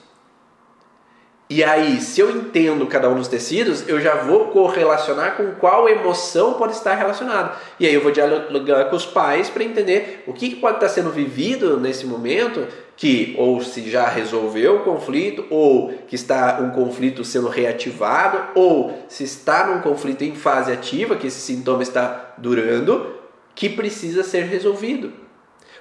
[1.48, 5.86] E aí, se eu entendo cada um dos tecidos, eu já vou correlacionar com qual
[5.86, 7.52] emoção pode estar relacionada.
[7.78, 11.10] E aí eu vou dialogar com os pais para entender o que pode estar sendo
[11.10, 12.66] vivido nesse momento,
[12.96, 19.04] que ou se já resolveu o conflito, ou que está um conflito sendo reativado, ou
[19.06, 23.16] se está num conflito em fase ativa, que esse sintoma está durando,
[23.54, 25.12] que precisa ser resolvido.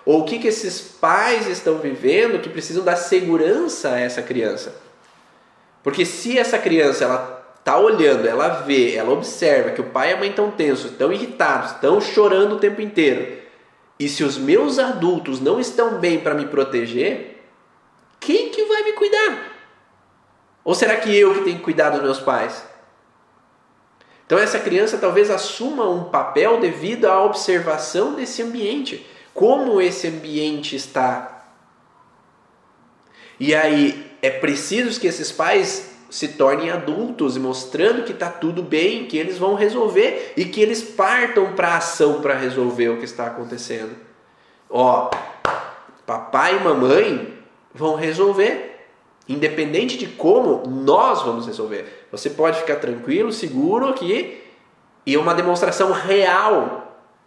[0.05, 4.75] Ou o que, que esses pais estão vivendo que precisam dar segurança a essa criança?
[5.83, 10.13] Porque se essa criança ela tá olhando, ela vê, ela observa que o pai e
[10.13, 13.41] a mãe estão tensos, estão irritados, estão chorando o tempo inteiro.
[13.99, 17.43] E se os meus adultos não estão bem para me proteger,
[18.19, 19.53] quem que vai me cuidar?
[20.63, 22.65] Ou será que eu que tenho que cuidar dos meus pais?
[24.25, 30.75] Então essa criança talvez assuma um papel devido à observação desse ambiente, como esse ambiente
[30.75, 31.45] está.
[33.39, 39.05] E aí é preciso que esses pais se tornem adultos mostrando que está tudo bem,
[39.05, 43.27] que eles vão resolver e que eles partam para ação para resolver o que está
[43.27, 43.91] acontecendo.
[44.69, 45.11] Ó,
[46.05, 47.37] papai e mamãe
[47.73, 48.87] vão resolver.
[49.27, 52.07] Independente de como, nós vamos resolver.
[52.09, 54.41] Você pode ficar tranquilo, seguro aqui
[55.05, 56.82] e uma demonstração real.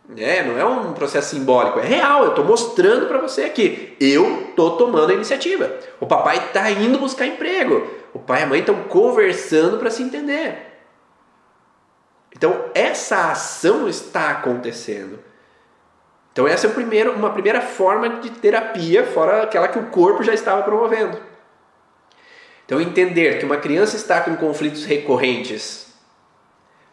[0.08, 0.42] Né?
[0.42, 2.24] Não é um processo simbólico, é real.
[2.24, 3.96] Eu estou mostrando para você aqui.
[4.00, 5.72] Eu estou tomando a iniciativa.
[6.00, 7.86] O papai está indo buscar emprego.
[8.14, 10.66] O pai e a mãe estão conversando para se entender.
[12.34, 15.18] Então, essa ação está acontecendo.
[16.32, 20.34] Então, essa é primeiro, uma primeira forma de terapia, fora aquela que o corpo já
[20.34, 21.18] estava promovendo.
[22.66, 25.85] Então, entender que uma criança está com conflitos recorrentes,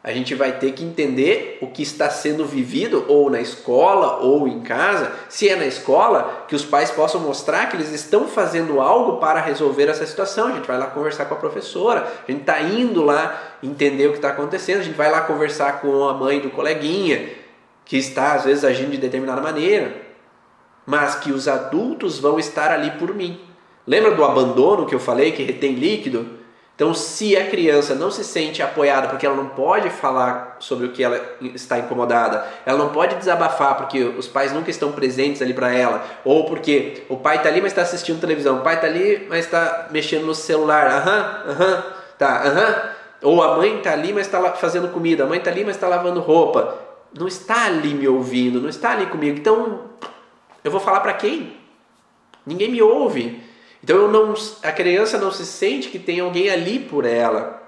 [0.04, 4.50] a gente vai ter que entender o que está sendo vivido ou na escola ou
[4.50, 5.14] em casa.
[5.30, 9.40] Se é na escola, que os pais possam mostrar que eles estão fazendo algo para
[9.40, 10.48] resolver essa situação.
[10.48, 14.10] A gente vai lá conversar com a professora, a gente está indo lá entender o
[14.10, 17.30] que está acontecendo, a gente vai lá conversar com a mãe do coleguinha
[17.86, 19.96] que está às vezes agindo de determinada maneira,
[20.86, 23.40] mas que os adultos vão estar ali por mim.
[23.88, 26.43] Lembra do abandono que eu falei que retém líquido?
[26.76, 30.92] Então, se a criança não se sente apoiada porque ela não pode falar sobre o
[30.92, 31.22] que ela
[31.54, 36.04] está incomodada, ela não pode desabafar porque os pais nunca estão presentes ali para ela,
[36.26, 39.46] ou porque o pai está ali, mas está assistindo televisão, o pai está ali, mas
[39.46, 41.84] está mexendo no celular, aham, aham,
[42.18, 42.90] tá, aham,
[43.22, 45.88] ou a mãe está ali, mas está fazendo comida, a mãe está ali, mas está
[45.88, 46.76] lavando roupa,
[47.18, 49.82] não está ali me ouvindo, não está ali comigo, então
[50.64, 51.56] eu vou falar para quem?
[52.46, 53.53] Ninguém me ouve.
[53.84, 57.62] Então não, a criança não se sente que tem alguém ali por ela.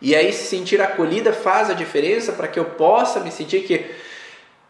[0.00, 3.90] E aí se sentir acolhida faz a diferença para que eu possa me sentir que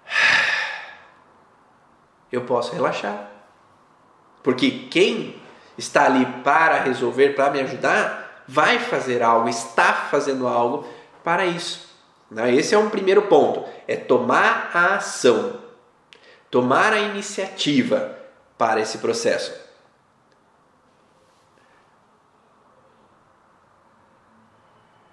[2.30, 3.28] eu posso relaxar.
[4.40, 5.34] Porque quem
[5.76, 10.86] está ali para resolver, para me ajudar, vai fazer algo, está fazendo algo
[11.24, 11.90] para isso.
[12.30, 12.54] Né?
[12.54, 15.60] Esse é um primeiro ponto, é tomar a ação,
[16.48, 18.16] tomar a iniciativa
[18.56, 19.65] para esse processo.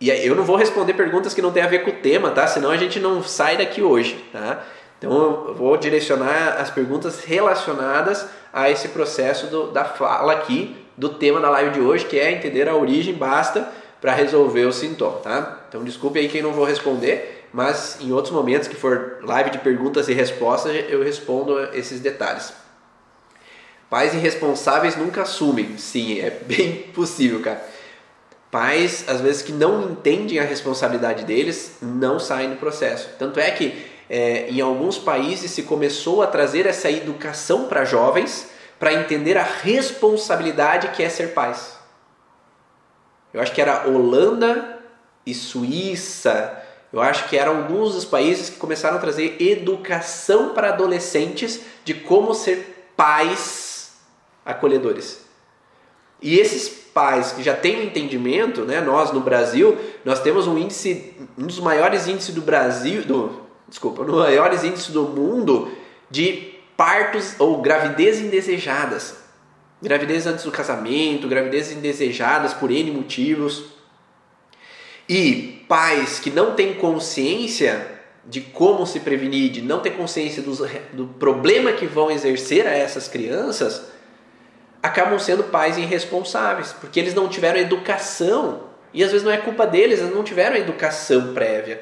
[0.04, 2.46] E eu não vou responder perguntas que não tem a ver com o tema, tá?
[2.46, 4.62] Senão a gente não sai daqui hoje, tá?
[4.98, 5.14] Então
[5.48, 11.40] eu vou direcionar as perguntas relacionadas a esse processo do, da fala aqui do tema
[11.40, 15.64] da live de hoje, que é entender a origem basta para resolver o sintoma, tá?
[15.70, 19.60] Então desculpe aí quem não vou responder, mas em outros momentos que for live de
[19.60, 22.52] perguntas e respostas eu respondo esses detalhes.
[23.90, 25.78] Pais irresponsáveis nunca assumem.
[25.78, 27.72] Sim, é bem possível, cara.
[28.54, 33.10] Pais, às vezes, que não entendem a responsabilidade deles, não saem do processo.
[33.18, 38.48] Tanto é que é, em alguns países se começou a trazer essa educação para jovens
[38.78, 41.80] para entender a responsabilidade que é ser pais.
[43.34, 44.78] Eu acho que era Holanda
[45.26, 46.56] e Suíça.
[46.94, 51.96] Eu acho que eram alguns dos países que começaram a trazer educação para adolescentes de
[51.96, 53.94] como ser pais
[54.46, 55.26] acolhedores.
[56.22, 60.58] E esses pais que já têm um entendimento, né, nós no Brasil, nós temos um
[60.58, 65.72] índice, um dos maiores índices do Brasil, do, desculpa, um dos maiores índices do mundo
[66.10, 69.16] de partos ou gravidez indesejadas.
[69.82, 73.66] Gravidez antes do casamento, gravidez indesejadas por N motivos.
[75.10, 77.92] E pais que não têm consciência
[78.26, 80.56] de como se prevenir, de não ter consciência do,
[80.94, 83.93] do problema que vão exercer a essas crianças,
[84.84, 88.64] acabam sendo pais irresponsáveis, porque eles não tiveram educação,
[88.94, 91.82] e às vezes não é culpa deles, eles não tiveram educação prévia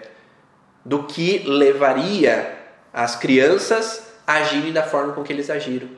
[0.86, 2.60] do que levaria
[2.94, 5.90] as crianças a agirem da forma com que eles agiram.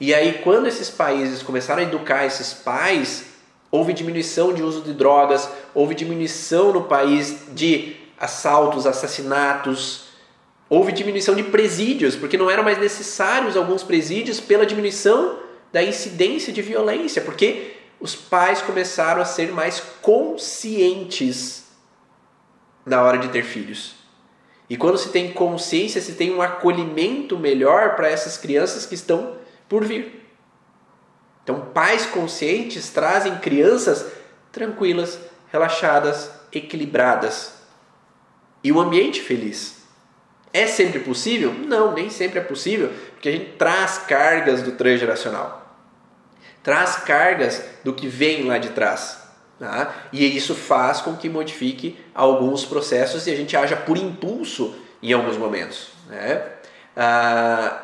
[0.00, 3.26] E aí, quando esses países começaram a educar esses pais,
[3.70, 10.08] houve diminuição de uso de drogas, houve diminuição no país de assaltos, assassinatos,
[10.68, 15.45] houve diminuição de presídios, porque não eram mais necessários alguns presídios pela diminuição
[15.76, 21.66] da incidência de violência, porque os pais começaram a ser mais conscientes
[22.86, 23.94] na hora de ter filhos.
[24.70, 29.36] E quando se tem consciência, se tem um acolhimento melhor para essas crianças que estão
[29.68, 30.26] por vir.
[31.44, 34.06] Então, pais conscientes trazem crianças
[34.50, 35.18] tranquilas,
[35.52, 37.52] relaxadas, equilibradas
[38.64, 39.82] e um ambiente feliz.
[40.54, 41.52] É sempre possível?
[41.52, 45.65] Não, nem sempre é possível, porque a gente traz cargas do transgeracional.
[46.66, 49.22] Traz cargas do que vem lá de trás.
[49.56, 49.94] Tá?
[50.12, 55.12] E isso faz com que modifique alguns processos e a gente haja por impulso em
[55.12, 55.90] alguns momentos.
[56.08, 56.42] Né?
[56.96, 57.82] Ah,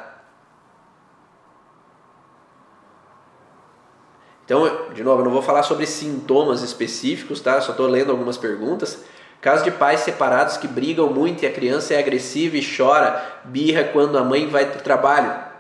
[4.45, 7.61] então, de novo, eu não vou falar sobre sintomas específicos, tá?
[7.61, 9.05] Só estou lendo algumas perguntas.
[9.41, 13.85] Caso de pais separados que brigam muito e a criança é agressiva e chora, birra
[13.85, 15.52] quando a mãe vai para o trabalho.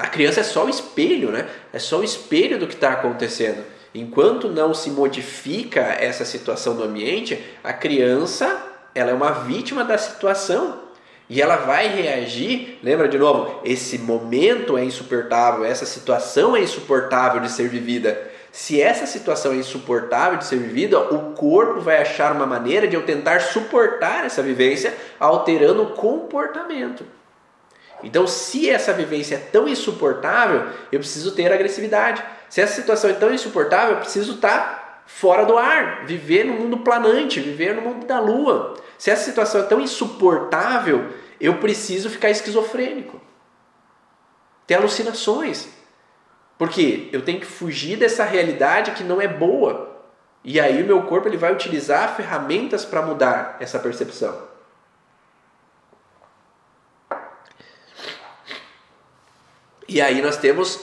[0.00, 1.46] A criança é só o espelho, né?
[1.74, 3.62] É só o espelho do que está acontecendo.
[3.94, 9.98] Enquanto não se modifica essa situação do ambiente, a criança ela é uma vítima da
[9.98, 10.80] situação
[11.28, 12.78] e ela vai reagir.
[12.82, 13.60] Lembra de novo?
[13.62, 18.30] Esse momento é insuportável, essa situação é insuportável de ser vivida.
[18.50, 22.96] Se essa situação é insuportável de ser vivida, o corpo vai achar uma maneira de
[22.96, 27.19] eu tentar suportar essa vivência, alterando o comportamento.
[28.02, 32.22] Então, se essa vivência é tão insuportável, eu preciso ter agressividade.
[32.48, 36.78] Se essa situação é tão insuportável, eu preciso estar fora do ar, viver no mundo
[36.78, 38.76] planante, viver no mundo da lua.
[38.96, 41.08] Se essa situação é tão insuportável,
[41.40, 43.20] eu preciso ficar esquizofrênico,
[44.66, 45.68] ter alucinações.
[46.58, 50.02] Porque eu tenho que fugir dessa realidade que não é boa.
[50.44, 54.49] E aí o meu corpo ele vai utilizar ferramentas para mudar essa percepção.
[59.90, 60.78] E aí nós temos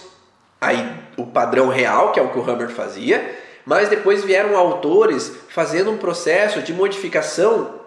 [0.59, 0.85] aí
[1.15, 5.89] o padrão real, que é o que o Hammer fazia, mas depois vieram autores fazendo
[5.89, 7.79] um processo de modificação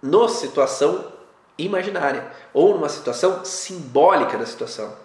[0.00, 1.04] na situação
[1.58, 4.96] imaginária ou numa situação simbólica da situação.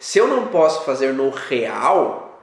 [0.00, 2.42] Se eu não posso fazer no real,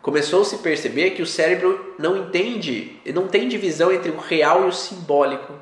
[0.00, 4.66] começou a se perceber que o cérebro não entende, não tem divisão entre o real
[4.66, 5.52] e o simbólico.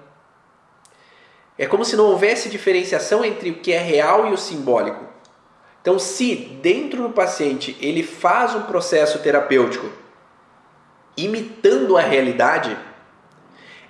[1.59, 5.05] É como se não houvesse diferenciação entre o que é real e o simbólico.
[5.80, 9.90] Então, se dentro do paciente ele faz um processo terapêutico
[11.16, 12.76] imitando a realidade,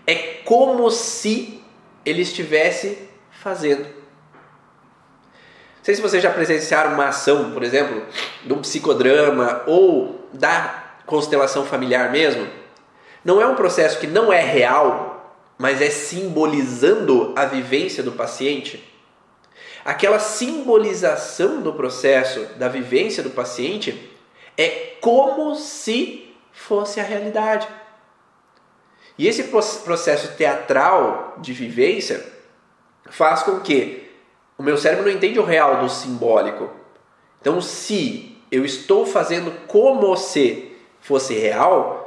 [0.06, 1.62] é como se
[2.04, 3.84] ele estivesse fazendo.
[3.84, 8.04] Não sei se vocês já presenciaram uma ação, por exemplo,
[8.44, 12.46] de um psicodrama ou da constelação familiar mesmo.
[13.24, 15.11] Não é um processo que não é real,
[15.58, 18.82] mas é simbolizando a vivência do paciente.
[19.84, 24.10] Aquela simbolização do processo da vivência do paciente
[24.56, 27.66] é como se fosse a realidade.
[29.18, 32.24] E esse processo teatral de vivência
[33.10, 34.10] faz com que
[34.56, 36.70] o meu cérebro não entende o real do simbólico.
[37.40, 42.01] Então, se eu estou fazendo como se fosse real,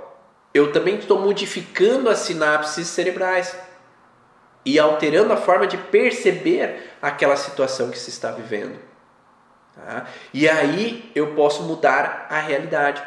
[0.56, 3.53] eu também estou modificando as sinapses cerebrais
[4.64, 8.80] e alterando a forma de perceber aquela situação que se está vivendo.
[9.76, 10.08] Tá?
[10.34, 13.03] E aí eu posso mudar a realidade.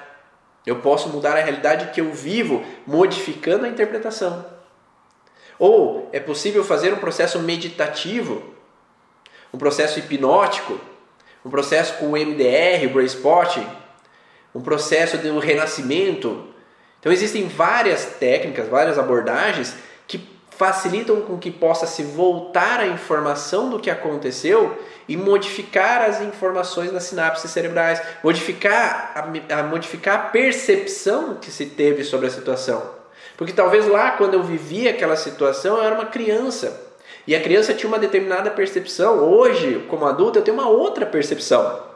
[0.67, 4.45] Eu posso mudar a realidade que eu vivo modificando a interpretação.
[5.59, 8.55] Ou é possível fazer um processo meditativo,
[9.55, 10.79] um processo hipnótico,
[11.43, 13.67] um processo com MDR, Brain Spotting,
[14.55, 16.58] um processo de um renascimento,
[17.09, 19.75] então existem várias técnicas, várias abordagens
[20.07, 24.79] que facilitam com que possa se voltar a informação do que aconteceu
[25.09, 31.65] e modificar as informações nas sinapses cerebrais, modificar a, a, modificar a percepção que se
[31.65, 32.83] teve sobre a situação.
[33.39, 36.79] Porque talvez lá, quando eu vivia aquela situação, eu era uma criança.
[37.27, 39.21] E a criança tinha uma determinada percepção.
[39.21, 41.89] Hoje, como adulto, eu tenho uma outra percepção.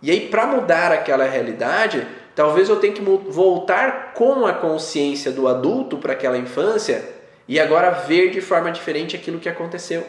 [0.00, 5.46] E aí, para mudar aquela realidade, Talvez eu tenha que voltar com a consciência do
[5.46, 7.06] adulto para aquela infância
[7.46, 10.06] e agora ver de forma diferente aquilo que aconteceu.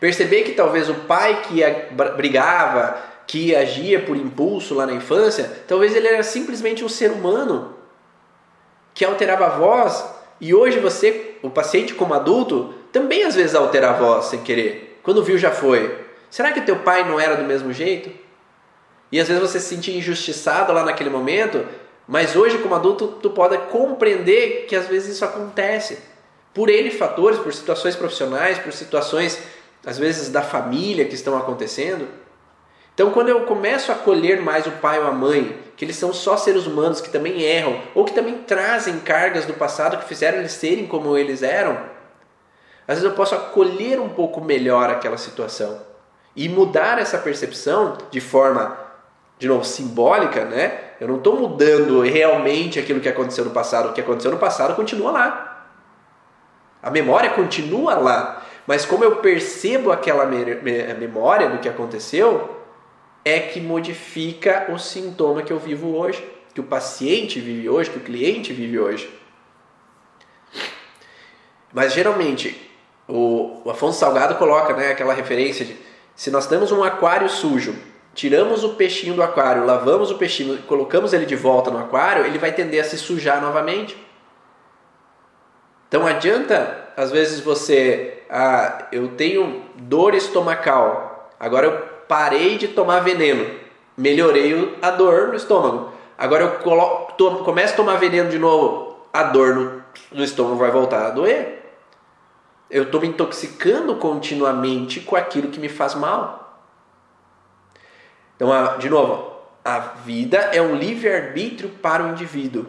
[0.00, 1.62] Perceber que talvez o pai que
[2.16, 7.76] brigava, que agia por impulso lá na infância, talvez ele era simplesmente um ser humano
[8.92, 10.04] que alterava a voz
[10.40, 14.98] e hoje você, o paciente como adulto, também às vezes altera a voz sem querer.
[15.02, 15.98] Quando viu já foi.
[16.30, 18.10] Será que teu pai não era do mesmo jeito?
[19.10, 21.66] E às vezes você se sentia injustiçado lá naquele momento,
[22.06, 25.98] mas hoje como adulto tu pode compreender que às vezes isso acontece
[26.54, 29.40] por N fatores, por situações profissionais, por situações
[29.86, 32.06] às vezes da família que estão acontecendo.
[32.92, 36.12] Então, quando eu começo a acolher mais o pai ou a mãe, que eles são
[36.12, 40.38] só seres humanos que também erram, ou que também trazem cargas do passado que fizeram
[40.38, 41.78] eles serem como eles eram,
[42.86, 45.80] às vezes eu posso acolher um pouco melhor aquela situação
[46.34, 48.76] e mudar essa percepção de forma,
[49.40, 50.90] de novo, simbólica, né?
[51.00, 53.88] Eu não estou mudando realmente aquilo que aconteceu no passado.
[53.88, 55.66] O que aconteceu no passado continua lá.
[56.82, 58.42] A memória continua lá.
[58.66, 62.54] Mas como eu percebo aquela memória do que aconteceu,
[63.24, 66.22] é que modifica o sintoma que eu vivo hoje,
[66.52, 69.10] que o paciente vive hoje, que o cliente vive hoje.
[71.72, 72.70] Mas geralmente,
[73.08, 75.74] o, Afonso Salgado coloca né, aquela referência de
[76.14, 77.74] se nós temos um aquário sujo,
[78.14, 82.38] tiramos o peixinho do aquário, lavamos o peixinho colocamos ele de volta no aquário, ele
[82.38, 83.96] vai tender a se sujar novamente.
[85.88, 93.00] Então adianta, às vezes você, ah, eu tenho dor estomacal, agora eu parei de tomar
[93.00, 93.46] veneno,
[93.96, 95.92] melhorei a dor no estômago.
[96.16, 99.82] Agora eu coloco, começo a tomar veneno de novo, a dor no,
[100.12, 101.60] no estômago vai voltar a doer.
[102.70, 106.39] Eu estou me intoxicando continuamente com aquilo que me faz mal.
[108.40, 109.32] Então, de novo,
[109.62, 112.64] a vida é um livre-arbítrio para o indivíduo.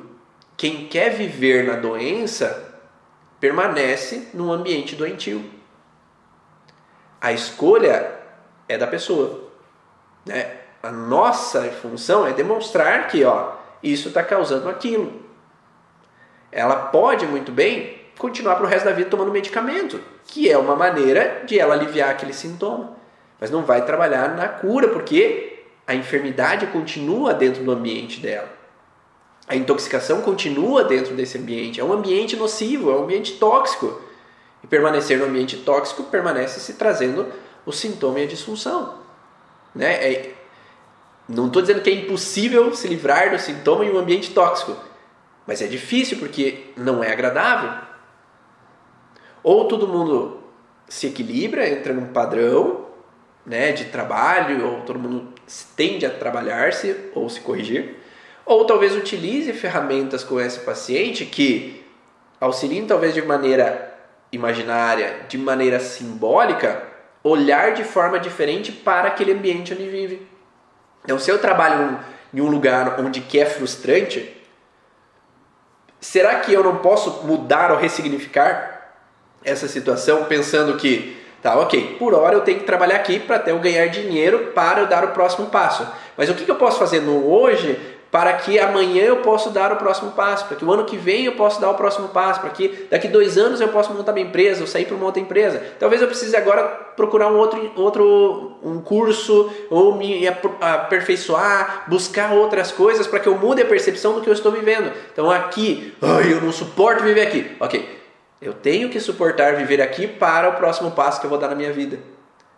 [0.58, 2.76] Quem quer viver na doença
[3.40, 5.50] permanece num ambiente doentio.
[7.22, 8.12] A escolha
[8.68, 9.50] é da pessoa.
[10.26, 10.58] Né?
[10.84, 15.22] A nossa função é demonstrar que ó, isso está causando aquilo.
[16.52, 20.76] Ela pode muito bem continuar para o resto da vida tomando medicamento, que é uma
[20.76, 22.98] maneira de ela aliviar aquele sintoma.
[23.40, 25.51] Mas não vai trabalhar na cura, porque
[25.92, 28.50] a enfermidade continua dentro do ambiente dela.
[29.46, 31.82] A intoxicação continua dentro desse ambiente.
[31.82, 34.02] É um ambiente nocivo, é um ambiente tóxico.
[34.64, 37.28] E permanecer no ambiente tóxico permanece se trazendo
[37.66, 39.00] o sintoma e a disfunção.
[39.76, 39.94] Né?
[39.94, 40.34] É,
[41.28, 44.78] não estou dizendo que é impossível se livrar do sintoma em um ambiente tóxico,
[45.46, 47.74] mas é difícil porque não é agradável.
[49.44, 50.39] Ou todo mundo
[50.88, 52.86] se equilibra, entra num padrão
[53.46, 55.34] né, de trabalho, ou todo mundo
[55.76, 57.95] tende a trabalhar-se ou se corrigir,
[58.45, 61.84] ou talvez utilize ferramentas com esse paciente que
[62.39, 63.93] auxiliem talvez de maneira
[64.32, 66.84] imaginária, de maneira simbólica,
[67.24, 70.28] olhar de forma diferente para aquele ambiente onde vive.
[71.04, 71.99] Então, se eu trabalho
[72.34, 74.36] em um lugar onde que é frustrante,
[75.99, 78.93] será que eu não posso mudar ou ressignificar
[79.43, 83.52] essa situação pensando que, tá, ok, por hora eu tenho que trabalhar aqui para até
[83.52, 85.88] eu ganhar dinheiro para eu dar o próximo passo.
[86.18, 87.80] Mas o que, que eu posso fazer no hoje
[88.12, 91.24] para que amanhã eu possa dar o próximo passo, para que o ano que vem
[91.24, 94.28] eu possa dar o próximo passo, para que daqui dois anos eu possa montar minha
[94.28, 95.64] empresa, ou sair para uma outra empresa.
[95.80, 96.64] Talvez eu precise agora
[96.98, 103.38] procurar um outro, outro um curso, ou me aperfeiçoar, buscar outras coisas para que eu
[103.38, 104.92] mude a percepção do que eu estou vivendo.
[105.14, 107.56] Então aqui, ai, eu não suporto viver aqui.
[107.62, 108.01] Ok,
[108.42, 111.56] eu tenho que suportar viver aqui para o próximo passo que eu vou dar na
[111.56, 112.00] minha vida.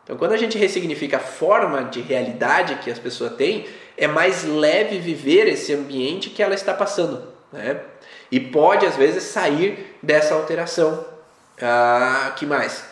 [0.03, 3.67] Então, quando a gente ressignifica a forma de realidade que as pessoas têm,
[3.97, 7.27] é mais leve viver esse ambiente que ela está passando.
[7.51, 7.79] Né?
[8.31, 11.05] E pode, às vezes, sair dessa alteração.
[11.61, 12.85] Ah, que mais?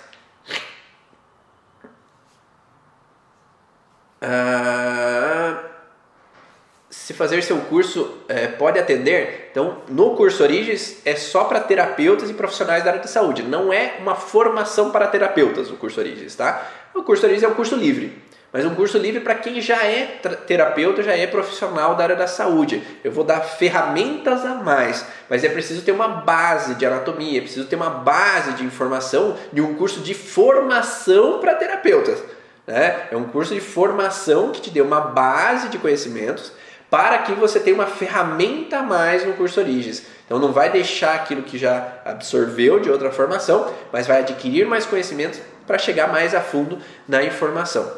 [4.21, 5.70] Ah,
[7.01, 12.29] se fazer seu curso é, pode atender, então no curso Origens é só para terapeutas
[12.29, 16.35] e profissionais da área de saúde, não é uma formação para terapeutas o curso Origens,
[16.35, 16.69] tá?
[16.93, 18.21] O curso Origens é um curso livre,
[18.53, 22.27] mas um curso livre para quem já é terapeuta, já é profissional da área da
[22.27, 22.83] saúde.
[23.03, 27.41] Eu vou dar ferramentas a mais, mas é preciso ter uma base de anatomia, é
[27.41, 32.21] preciso ter uma base de informação de um curso de formação para terapeutas.
[32.67, 33.07] Né?
[33.09, 36.51] É um curso de formação que te dê uma base de conhecimentos
[36.91, 40.05] para que você tenha uma ferramenta a mais no curso Origens.
[40.25, 44.85] Então não vai deixar aquilo que já absorveu de outra formação, mas vai adquirir mais
[44.85, 46.77] conhecimentos para chegar mais a fundo
[47.07, 47.89] na informação.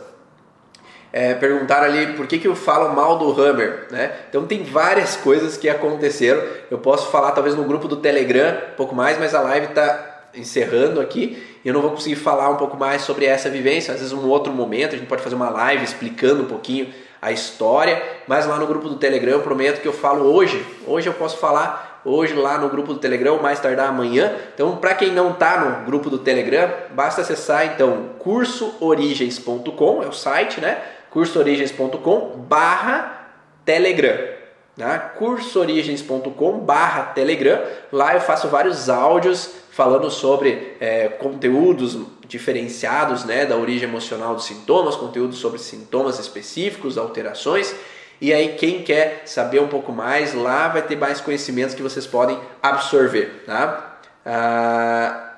[1.12, 4.14] É, perguntaram ali por que, que eu falo mal do Hammer, né?
[4.30, 6.42] Então tem várias coisas que aconteceram.
[6.72, 10.30] Eu posso falar talvez no grupo do Telegram um pouco mais, mas a live está
[10.36, 13.94] encerrando aqui eu não vou conseguir falar um pouco mais sobre essa vivência.
[13.94, 16.94] Às vezes, um outro momento, a gente pode fazer uma live explicando um pouquinho
[17.24, 20.64] a história, mas lá no grupo do Telegram eu prometo que eu falo hoje.
[20.86, 24.36] Hoje eu posso falar hoje lá no grupo do Telegram, mais tardar amanhã.
[24.54, 30.12] Então, para quem não está no grupo do Telegram, basta acessar então cursoorigens.com, é o
[30.12, 30.82] site, né?
[31.12, 33.30] cursoorigens.com/barra
[33.64, 34.34] Telegram.
[34.76, 35.02] Né?
[35.18, 37.62] cursoorigens.com barra Telegram.
[37.90, 41.98] Lá eu faço vários áudios falando sobre é, conteúdos
[42.28, 47.76] diferenciados né, da origem emocional dos sintomas, conteúdos sobre sintomas específicos, alterações.
[48.22, 52.08] E aí, quem quer saber um pouco mais, lá vai ter mais conhecimentos que vocês
[52.08, 53.44] podem absorver.
[53.46, 54.00] Tá?
[54.26, 55.34] Ah,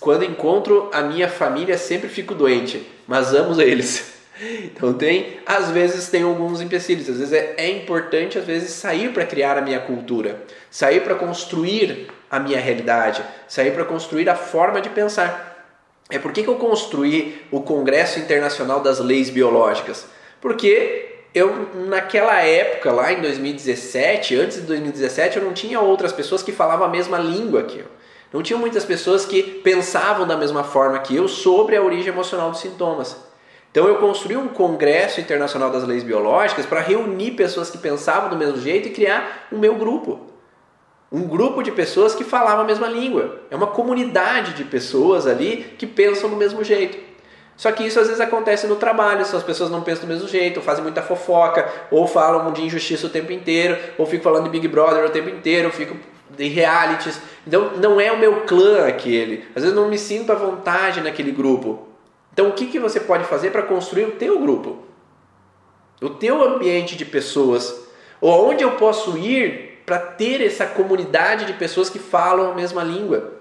[0.00, 4.16] quando encontro a minha família, sempre fico doente, mas amo eles.
[4.40, 9.12] Então tem, às vezes tem alguns empecilhos, às vezes é, é importante às vezes sair
[9.12, 14.36] para criar a minha cultura, sair para construir a minha realidade, sair para construir a
[14.36, 15.57] forma de pensar.
[16.10, 20.06] É por que, que eu construí o Congresso Internacional das Leis Biológicas?
[20.40, 26.42] Porque eu naquela época, lá em 2017, antes de 2017, eu não tinha outras pessoas
[26.42, 27.86] que falavam a mesma língua que eu.
[28.32, 32.50] Não tinha muitas pessoas que pensavam da mesma forma que eu sobre a origem emocional
[32.50, 33.16] dos sintomas.
[33.70, 38.36] Então eu construí um congresso internacional das leis biológicas para reunir pessoas que pensavam do
[38.36, 40.20] mesmo jeito e criar o meu grupo.
[41.10, 43.40] Um grupo de pessoas que falavam a mesma língua.
[43.50, 46.98] É uma comunidade de pessoas ali que pensam do mesmo jeito.
[47.56, 50.28] Só que isso às vezes acontece no trabalho, se as pessoas não pensam do mesmo
[50.28, 54.44] jeito, ou fazem muita fofoca, ou falam de injustiça o tempo inteiro, ou ficam falando
[54.44, 55.96] de Big Brother o tempo inteiro, ou ficam
[56.30, 57.20] de realities.
[57.46, 59.44] Então não é o meu clã aquele.
[59.56, 61.88] Às vezes não me sinto à vontade naquele grupo.
[62.32, 64.78] Então o que, que você pode fazer para construir o teu grupo?
[66.00, 67.88] O teu ambiente de pessoas.
[68.20, 72.84] Ou onde eu posso ir para ter essa comunidade de pessoas que falam a mesma
[72.84, 73.32] língua?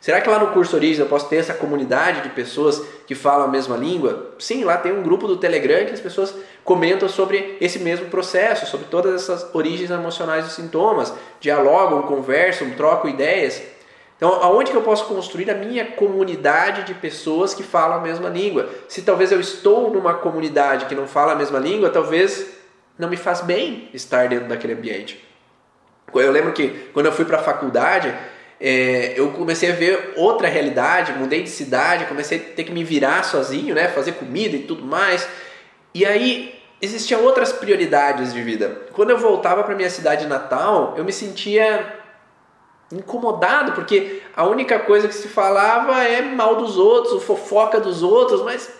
[0.00, 3.46] Será que lá no curso Origem eu posso ter essa comunidade de pessoas que falam
[3.46, 4.32] a mesma língua?
[4.36, 6.34] Sim, lá tem um grupo do Telegram que as pessoas
[6.64, 13.08] comentam sobre esse mesmo processo, sobre todas essas origens emocionais dos sintomas, dialogam, conversam, trocam
[13.08, 13.62] ideias.
[14.16, 18.28] Então, aonde que eu posso construir a minha comunidade de pessoas que falam a mesma
[18.28, 18.68] língua?
[18.88, 22.44] Se talvez eu estou numa comunidade que não fala a mesma língua, talvez
[22.98, 25.25] não me faz bem estar dentro daquele ambiente.
[26.14, 28.14] Eu lembro que quando eu fui para a faculdade,
[28.60, 32.82] é, eu comecei a ver outra realidade, mudei de cidade, comecei a ter que me
[32.82, 35.28] virar sozinho, né, fazer comida e tudo mais.
[35.94, 38.82] E aí existiam outras prioridades de vida.
[38.92, 41.96] Quando eu voltava para minha cidade natal, eu me sentia
[42.92, 48.42] incomodado, porque a única coisa que se falava é mal dos outros, fofoca dos outros,
[48.42, 48.70] mas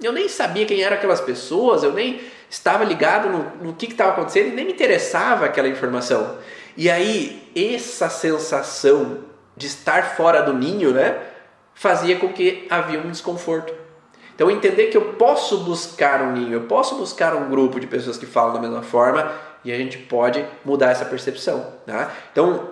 [0.00, 2.20] eu nem sabia quem eram aquelas pessoas, eu nem
[2.52, 6.36] estava ligado no, no que estava acontecendo e nem me interessava aquela informação.
[6.76, 9.20] E aí, essa sensação
[9.56, 11.18] de estar fora do ninho, né,
[11.74, 13.72] fazia com que havia um desconforto.
[14.34, 18.18] Então, entender que eu posso buscar um ninho, eu posso buscar um grupo de pessoas
[18.18, 19.32] que falam da mesma forma
[19.64, 21.72] e a gente pode mudar essa percepção.
[21.86, 22.12] Tá?
[22.32, 22.68] Então,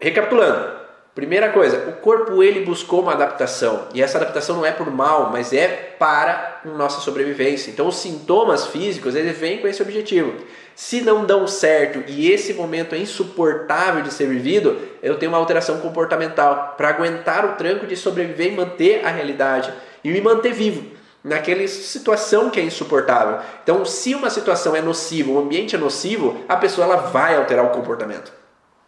[0.00, 0.83] recapitulando,
[1.14, 5.30] Primeira coisa, o corpo ele buscou uma adaptação e essa adaptação não é por mal,
[5.30, 7.70] mas é para nossa sobrevivência.
[7.70, 10.34] Então os sintomas físicos eles vêm com esse objetivo.
[10.74, 15.38] Se não dão certo e esse momento é insuportável de ser vivido, eu tenho uma
[15.38, 20.52] alteração comportamental para aguentar o tranco de sobreviver e manter a realidade e me manter
[20.52, 20.84] vivo
[21.22, 23.38] naquela situação que é insuportável.
[23.62, 27.64] Então, se uma situação é nociva, o ambiente é nocivo, a pessoa ela vai alterar
[27.64, 28.43] o comportamento.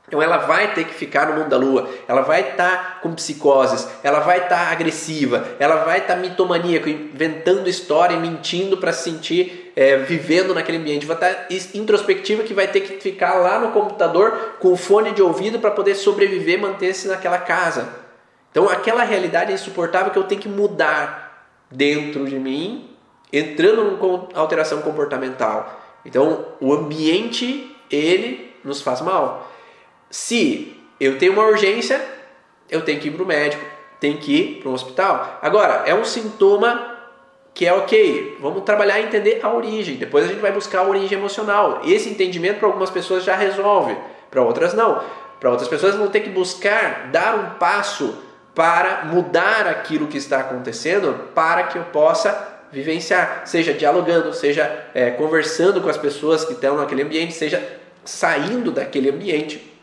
[0.07, 3.13] Então ela vai ter que ficar no mundo da lua, ela vai estar tá com
[3.13, 8.77] psicoses, ela vai estar tá agressiva, ela vai estar tá mitomaníaca, inventando história e mentindo
[8.77, 13.01] para se sentir é, vivendo naquele ambiente, vai estar tá introspectiva que vai ter que
[13.01, 17.89] ficar lá no computador com fone de ouvido para poder sobreviver, manter-se naquela casa.
[18.53, 22.89] Então aquela realidade é insuportável que eu tenho que mudar dentro de mim,
[23.33, 25.81] entrando numa alteração comportamental.
[26.05, 29.53] Então o ambiente ele nos faz mal.
[30.11, 32.01] Se eu tenho uma urgência,
[32.71, 33.65] eu tenho que ir para o médico,
[34.01, 35.39] tenho que ir para um hospital.
[35.43, 36.95] Agora, é um sintoma
[37.55, 39.97] que é ok, vamos trabalhar e entender a origem.
[39.97, 41.81] Depois a gente vai buscar a origem emocional.
[41.85, 43.97] Esse entendimento para algumas pessoas já resolve,
[44.31, 45.03] para outras não.
[45.41, 48.15] Para outras pessoas vão ter que buscar dar um passo
[48.55, 55.11] para mudar aquilo que está acontecendo para que eu possa vivenciar, seja dialogando, seja é,
[55.11, 57.63] conversando com as pessoas que estão naquele ambiente, seja
[58.05, 59.76] saindo daquele ambiente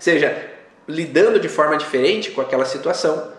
[0.00, 0.50] seja
[0.88, 3.32] lidando de forma diferente com aquela situação,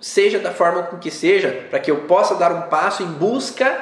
[0.00, 3.74] seja da forma com que seja, para que eu possa dar um passo em busca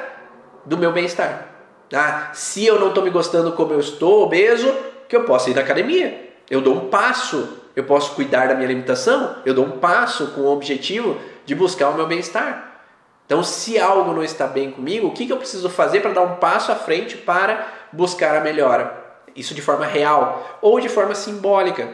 [0.65, 1.49] do meu bem-estar.
[1.93, 4.73] Ah, se eu não estou me gostando como eu estou, obeso,
[5.09, 6.31] que eu possa ir na academia.
[6.49, 10.43] Eu dou um passo, eu posso cuidar da minha alimentação, eu dou um passo com
[10.43, 12.85] o objetivo de buscar o meu bem-estar.
[13.27, 16.23] Então, se algo não está bem comigo, o que, que eu preciso fazer para dar
[16.23, 19.02] um passo à frente para buscar a melhora?
[19.35, 21.89] Isso de forma real ou de forma simbólica,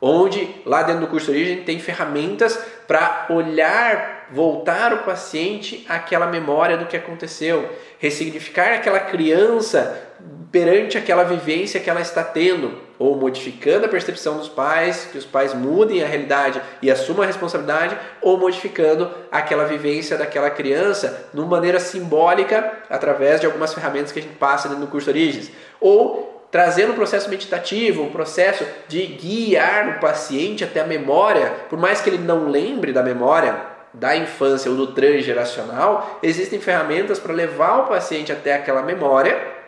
[0.00, 6.26] onde lá dentro do curso de origem tem ferramentas para olhar, voltar o paciente àquela
[6.26, 10.08] memória do que aconteceu, ressignificar aquela criança
[10.50, 15.24] perante aquela vivência que ela está tendo, ou modificando a percepção dos pais, que os
[15.24, 21.40] pais mudem a realidade e assumam a responsabilidade, ou modificando aquela vivência daquela criança de
[21.42, 25.50] maneira simbólica através de algumas ferramentas que a gente passa no curso Origens,
[25.80, 31.78] ou trazendo um processo meditativo, um processo de guiar o paciente até a memória, por
[31.78, 37.32] mais que ele não lembre da memória da infância ou do transgeracional, existem ferramentas para
[37.32, 39.58] levar o paciente até aquela memória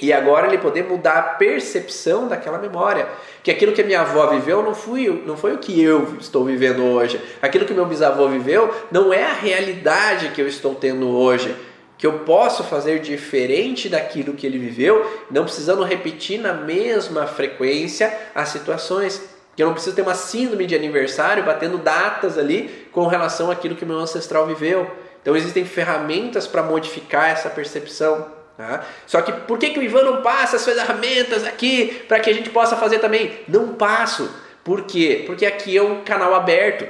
[0.00, 3.08] e agora ele poder mudar a percepção daquela memória.
[3.42, 6.84] Que aquilo que minha avó viveu não, fui, não foi o que eu estou vivendo
[6.84, 7.20] hoje.
[7.42, 11.54] Aquilo que meu bisavô viveu não é a realidade que eu estou tendo hoje.
[11.98, 18.16] Que eu posso fazer diferente daquilo que ele viveu, não precisando repetir na mesma frequência
[18.32, 19.20] as situações.
[19.56, 23.74] Que eu não preciso ter uma síndrome de aniversário batendo datas ali com relação àquilo
[23.74, 24.88] que meu ancestral viveu.
[25.20, 28.28] Então existem ferramentas para modificar essa percepção.
[28.56, 28.84] Tá?
[29.04, 32.32] Só que por que, que o Ivan não passa as ferramentas aqui para que a
[32.32, 33.40] gente possa fazer também?
[33.48, 34.30] Não passo.
[34.62, 35.24] Por quê?
[35.26, 36.86] Porque aqui é um canal aberto.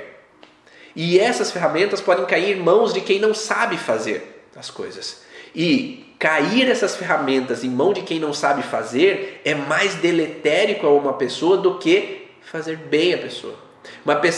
[0.95, 5.23] E essas ferramentas podem cair em mãos de quem não sabe fazer as coisas.
[5.55, 10.91] E cair essas ferramentas em mão de quem não sabe fazer é mais deletérico a
[10.91, 13.55] uma pessoa do que fazer bem a pessoa.
[14.05, 14.31] Uma, pe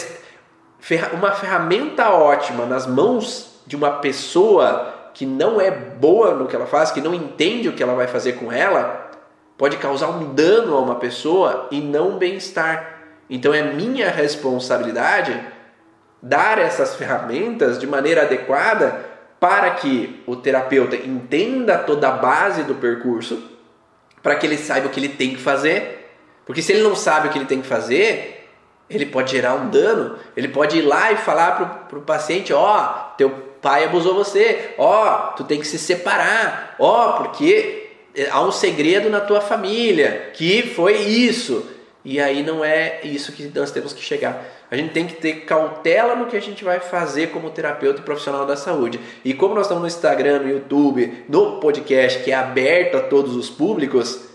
[1.13, 6.67] uma ferramenta ótima nas mãos de uma pessoa que não é boa no que ela
[6.67, 9.11] faz, que não entende o que ela vai fazer com ela,
[9.57, 12.99] pode causar um dano a uma pessoa e não um bem-estar.
[13.29, 15.39] Então é minha responsabilidade
[16.23, 19.10] dar essas ferramentas de maneira adequada
[19.41, 23.43] para que o terapeuta entenda toda a base do percurso,
[24.23, 26.15] para que ele saiba o que ele tem que fazer.
[26.45, 28.49] Porque se ele não sabe o que ele tem que fazer,
[28.89, 30.19] ele pode gerar um dano.
[30.37, 33.31] Ele pode ir lá e falar para o paciente: ó, oh, teu
[33.63, 37.91] pai abusou você, ó, oh, tu tem que se separar, ó, oh, porque
[38.31, 41.67] há um segredo na tua família, que foi isso.
[42.05, 44.43] E aí não é isso que nós temos que chegar.
[44.71, 48.05] A gente tem que ter cautela no que a gente vai fazer como terapeuta e
[48.05, 49.01] profissional da saúde.
[49.25, 53.35] E como nós estamos no Instagram, no YouTube, no podcast que é aberto a todos
[53.35, 54.29] os públicos,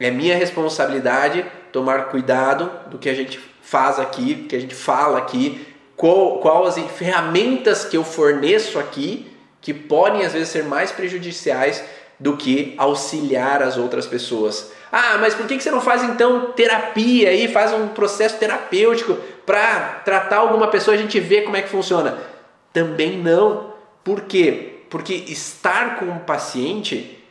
[0.00, 5.18] é minha responsabilidade tomar cuidado do que a gente faz aqui, que a gente fala
[5.18, 10.90] aqui, qual, qual as ferramentas que eu forneço aqui que podem às vezes ser mais
[10.90, 11.84] prejudiciais
[12.18, 14.72] do que auxiliar as outras pessoas.
[14.90, 19.14] Ah, mas por que você não faz então terapia aí, faz um processo terapêutico
[19.44, 22.18] para tratar alguma pessoa a gente vê como é que funciona?
[22.72, 23.72] Também não.
[24.02, 24.80] Por quê?
[24.88, 27.22] Porque estar com um paciente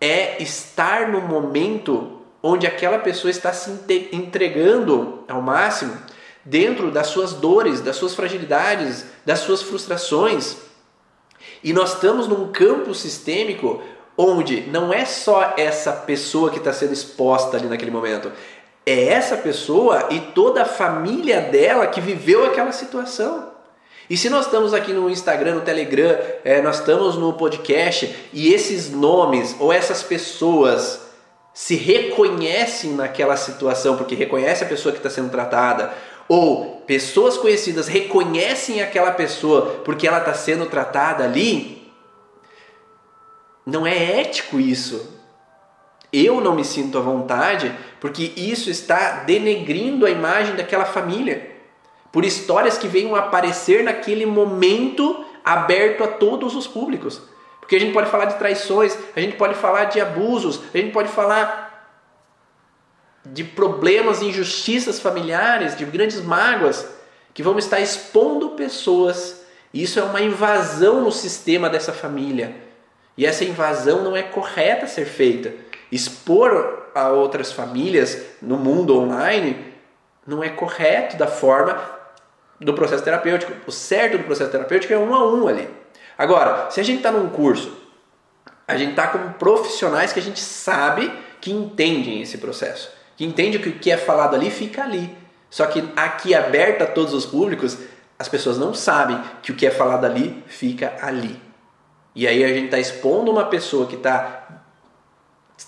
[0.00, 3.70] é estar no momento onde aquela pessoa está se
[4.12, 5.96] entregando ao máximo
[6.44, 10.56] dentro das suas dores, das suas fragilidades, das suas frustrações.
[11.62, 13.82] E nós estamos num campo sistêmico
[14.20, 18.30] onde não é só essa pessoa que está sendo exposta ali naquele momento,
[18.84, 23.50] é essa pessoa e toda a família dela que viveu aquela situação.
[24.08, 28.52] E se nós estamos aqui no Instagram, no Telegram, é, nós estamos no podcast e
[28.52, 31.00] esses nomes ou essas pessoas
[31.54, 35.92] se reconhecem naquela situação, porque reconhece a pessoa que está sendo tratada,
[36.28, 41.79] ou pessoas conhecidas reconhecem aquela pessoa porque ela está sendo tratada ali,
[43.64, 45.18] não é ético isso.
[46.12, 51.50] Eu não me sinto à vontade porque isso está denegrindo a imagem daquela família.
[52.10, 57.22] Por histórias que venham aparecer naquele momento aberto a todos os públicos.
[57.60, 60.92] Porque a gente pode falar de traições, a gente pode falar de abusos, a gente
[60.92, 61.70] pode falar
[63.24, 66.88] de problemas, injustiças familiares, de grandes mágoas,
[67.32, 69.42] que vão estar expondo pessoas.
[69.72, 72.69] Isso é uma invasão no sistema dessa família.
[73.16, 75.52] E essa invasão não é correta ser feita.
[75.90, 79.72] Expor a outras famílias no mundo online
[80.26, 81.80] não é correto da forma
[82.60, 83.52] do processo terapêutico.
[83.66, 85.68] O certo do processo terapêutico é um a um ali.
[86.16, 87.76] Agora, se a gente está num curso,
[88.66, 93.58] a gente está com profissionais que a gente sabe que entendem esse processo que entende
[93.58, 95.14] que o que é falado ali fica ali.
[95.50, 97.76] Só que aqui aberto a todos os públicos,
[98.18, 101.38] as pessoas não sabem que o que é falado ali fica ali.
[102.14, 104.40] E aí a gente está expondo uma pessoa que está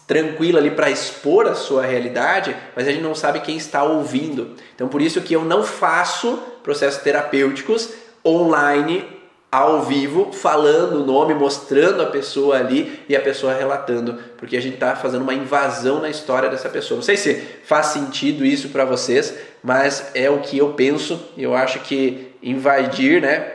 [0.06, 4.56] tranquila ali para expor a sua realidade, mas a gente não sabe quem está ouvindo.
[4.74, 7.90] Então por isso que eu não faço processos terapêuticos
[8.24, 14.56] online ao vivo, falando o nome, mostrando a pessoa ali e a pessoa relatando, porque
[14.56, 16.96] a gente está fazendo uma invasão na história dessa pessoa.
[16.96, 21.20] Não sei se faz sentido isso para vocês, mas é o que eu penso.
[21.36, 23.52] Eu acho que invadir, né,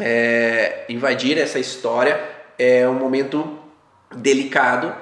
[0.00, 2.20] é, invadir essa história
[2.58, 3.58] é um momento
[4.14, 4.94] delicado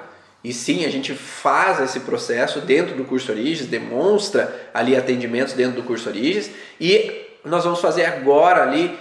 [0.43, 5.81] E sim, a gente faz esse processo dentro do curso Origens, demonstra ali atendimentos dentro
[5.81, 8.95] do curso Origens e nós vamos fazer agora ali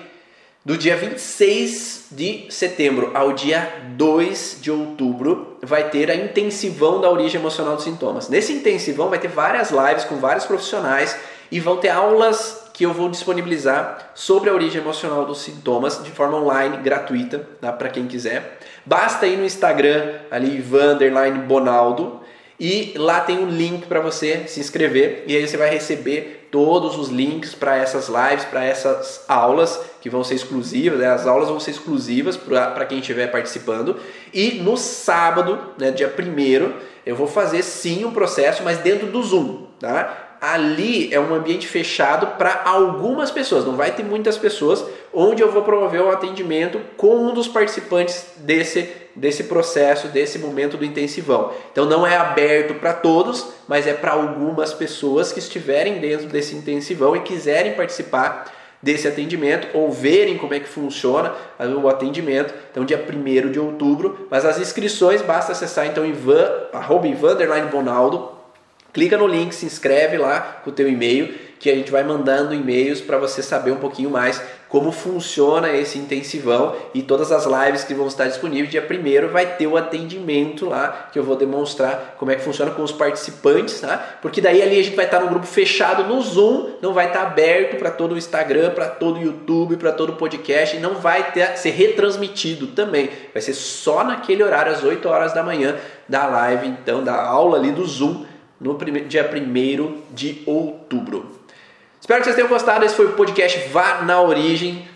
[0.64, 7.10] do dia 26 de setembro ao dia 2 de outubro vai ter a intensivão da
[7.10, 8.30] origem emocional dos sintomas.
[8.30, 11.14] Nesse intensivão vai ter várias lives com vários profissionais
[11.50, 16.10] e vão ter aulas que eu vou disponibilizar sobre a origem emocional dos sintomas de
[16.10, 17.72] forma online, gratuita, tá?
[17.72, 18.58] para quem quiser.
[18.84, 22.20] Basta ir no Instagram, ali, Vanderline Bonaldo,
[22.58, 26.96] e lá tem um link para você se inscrever e aí você vai receber todos
[26.96, 30.98] os links para essas lives, para essas aulas que vão ser exclusivas.
[30.98, 31.06] Né?
[31.06, 33.98] As aulas vão ser exclusivas para quem estiver participando.
[34.32, 36.72] E no sábado, né, dia 1
[37.04, 39.66] eu vou fazer sim um processo, mas dentro do Zoom.
[39.80, 40.23] Tá?
[40.52, 45.50] Ali é um ambiente fechado para algumas pessoas, não vai ter muitas pessoas, onde eu
[45.50, 51.52] vou promover um atendimento com um dos participantes desse, desse processo, desse momento do intensivão.
[51.72, 56.54] Então não é aberto para todos, mas é para algumas pessoas que estiverem dentro desse
[56.54, 58.52] intensivão e quiserem participar
[58.82, 61.32] desse atendimento ou verem como é que funciona
[61.82, 62.52] o atendimento.
[62.70, 67.34] Então, dia 1 de outubro, mas as inscrições basta acessar então Ivan, arroba Ivan
[67.70, 68.33] Bonaldo,
[68.94, 72.54] Clica no link, se inscreve lá com o teu e-mail, que a gente vai mandando
[72.54, 77.84] e-mails para você saber um pouquinho mais como funciona esse intensivão e todas as lives
[77.84, 78.70] que vão estar disponíveis.
[78.70, 82.70] Dia primeiro vai ter o atendimento lá, que eu vou demonstrar como é que funciona
[82.70, 84.18] com os participantes, tá?
[84.20, 87.22] Porque daí ali a gente vai estar no grupo fechado no Zoom, não vai estar
[87.22, 90.96] aberto para todo o Instagram, para todo o YouTube, para todo o podcast, e não
[90.96, 93.10] vai ter, ser retransmitido também.
[93.32, 95.76] Vai ser só naquele horário, às 8 horas da manhã,
[96.08, 98.33] da live, então, da aula ali do Zoom
[98.64, 101.38] no dia 1 de outubro.
[102.00, 102.82] Espero que vocês tenham gostado.
[102.82, 104.88] Esse foi o podcast Vá na Origem,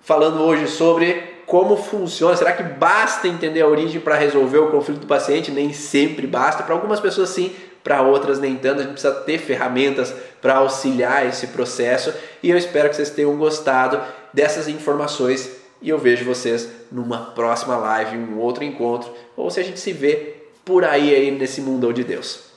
[0.00, 2.34] falando hoje sobre como funciona.
[2.34, 5.50] Será que basta entender a origem para resolver o conflito do paciente?
[5.50, 6.62] Nem sempre basta.
[6.62, 8.80] Para algumas pessoas, sim, para outras, nem tanto.
[8.80, 12.14] A gente precisa ter ferramentas para auxiliar esse processo.
[12.42, 14.00] E eu espero que vocês tenham gostado
[14.32, 15.58] dessas informações.
[15.82, 19.92] E eu vejo vocês numa próxima live, um outro encontro, ou se a gente se
[19.92, 22.49] vê por aí, aí nesse mundão de Deus.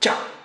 [0.00, 0.35] Chao.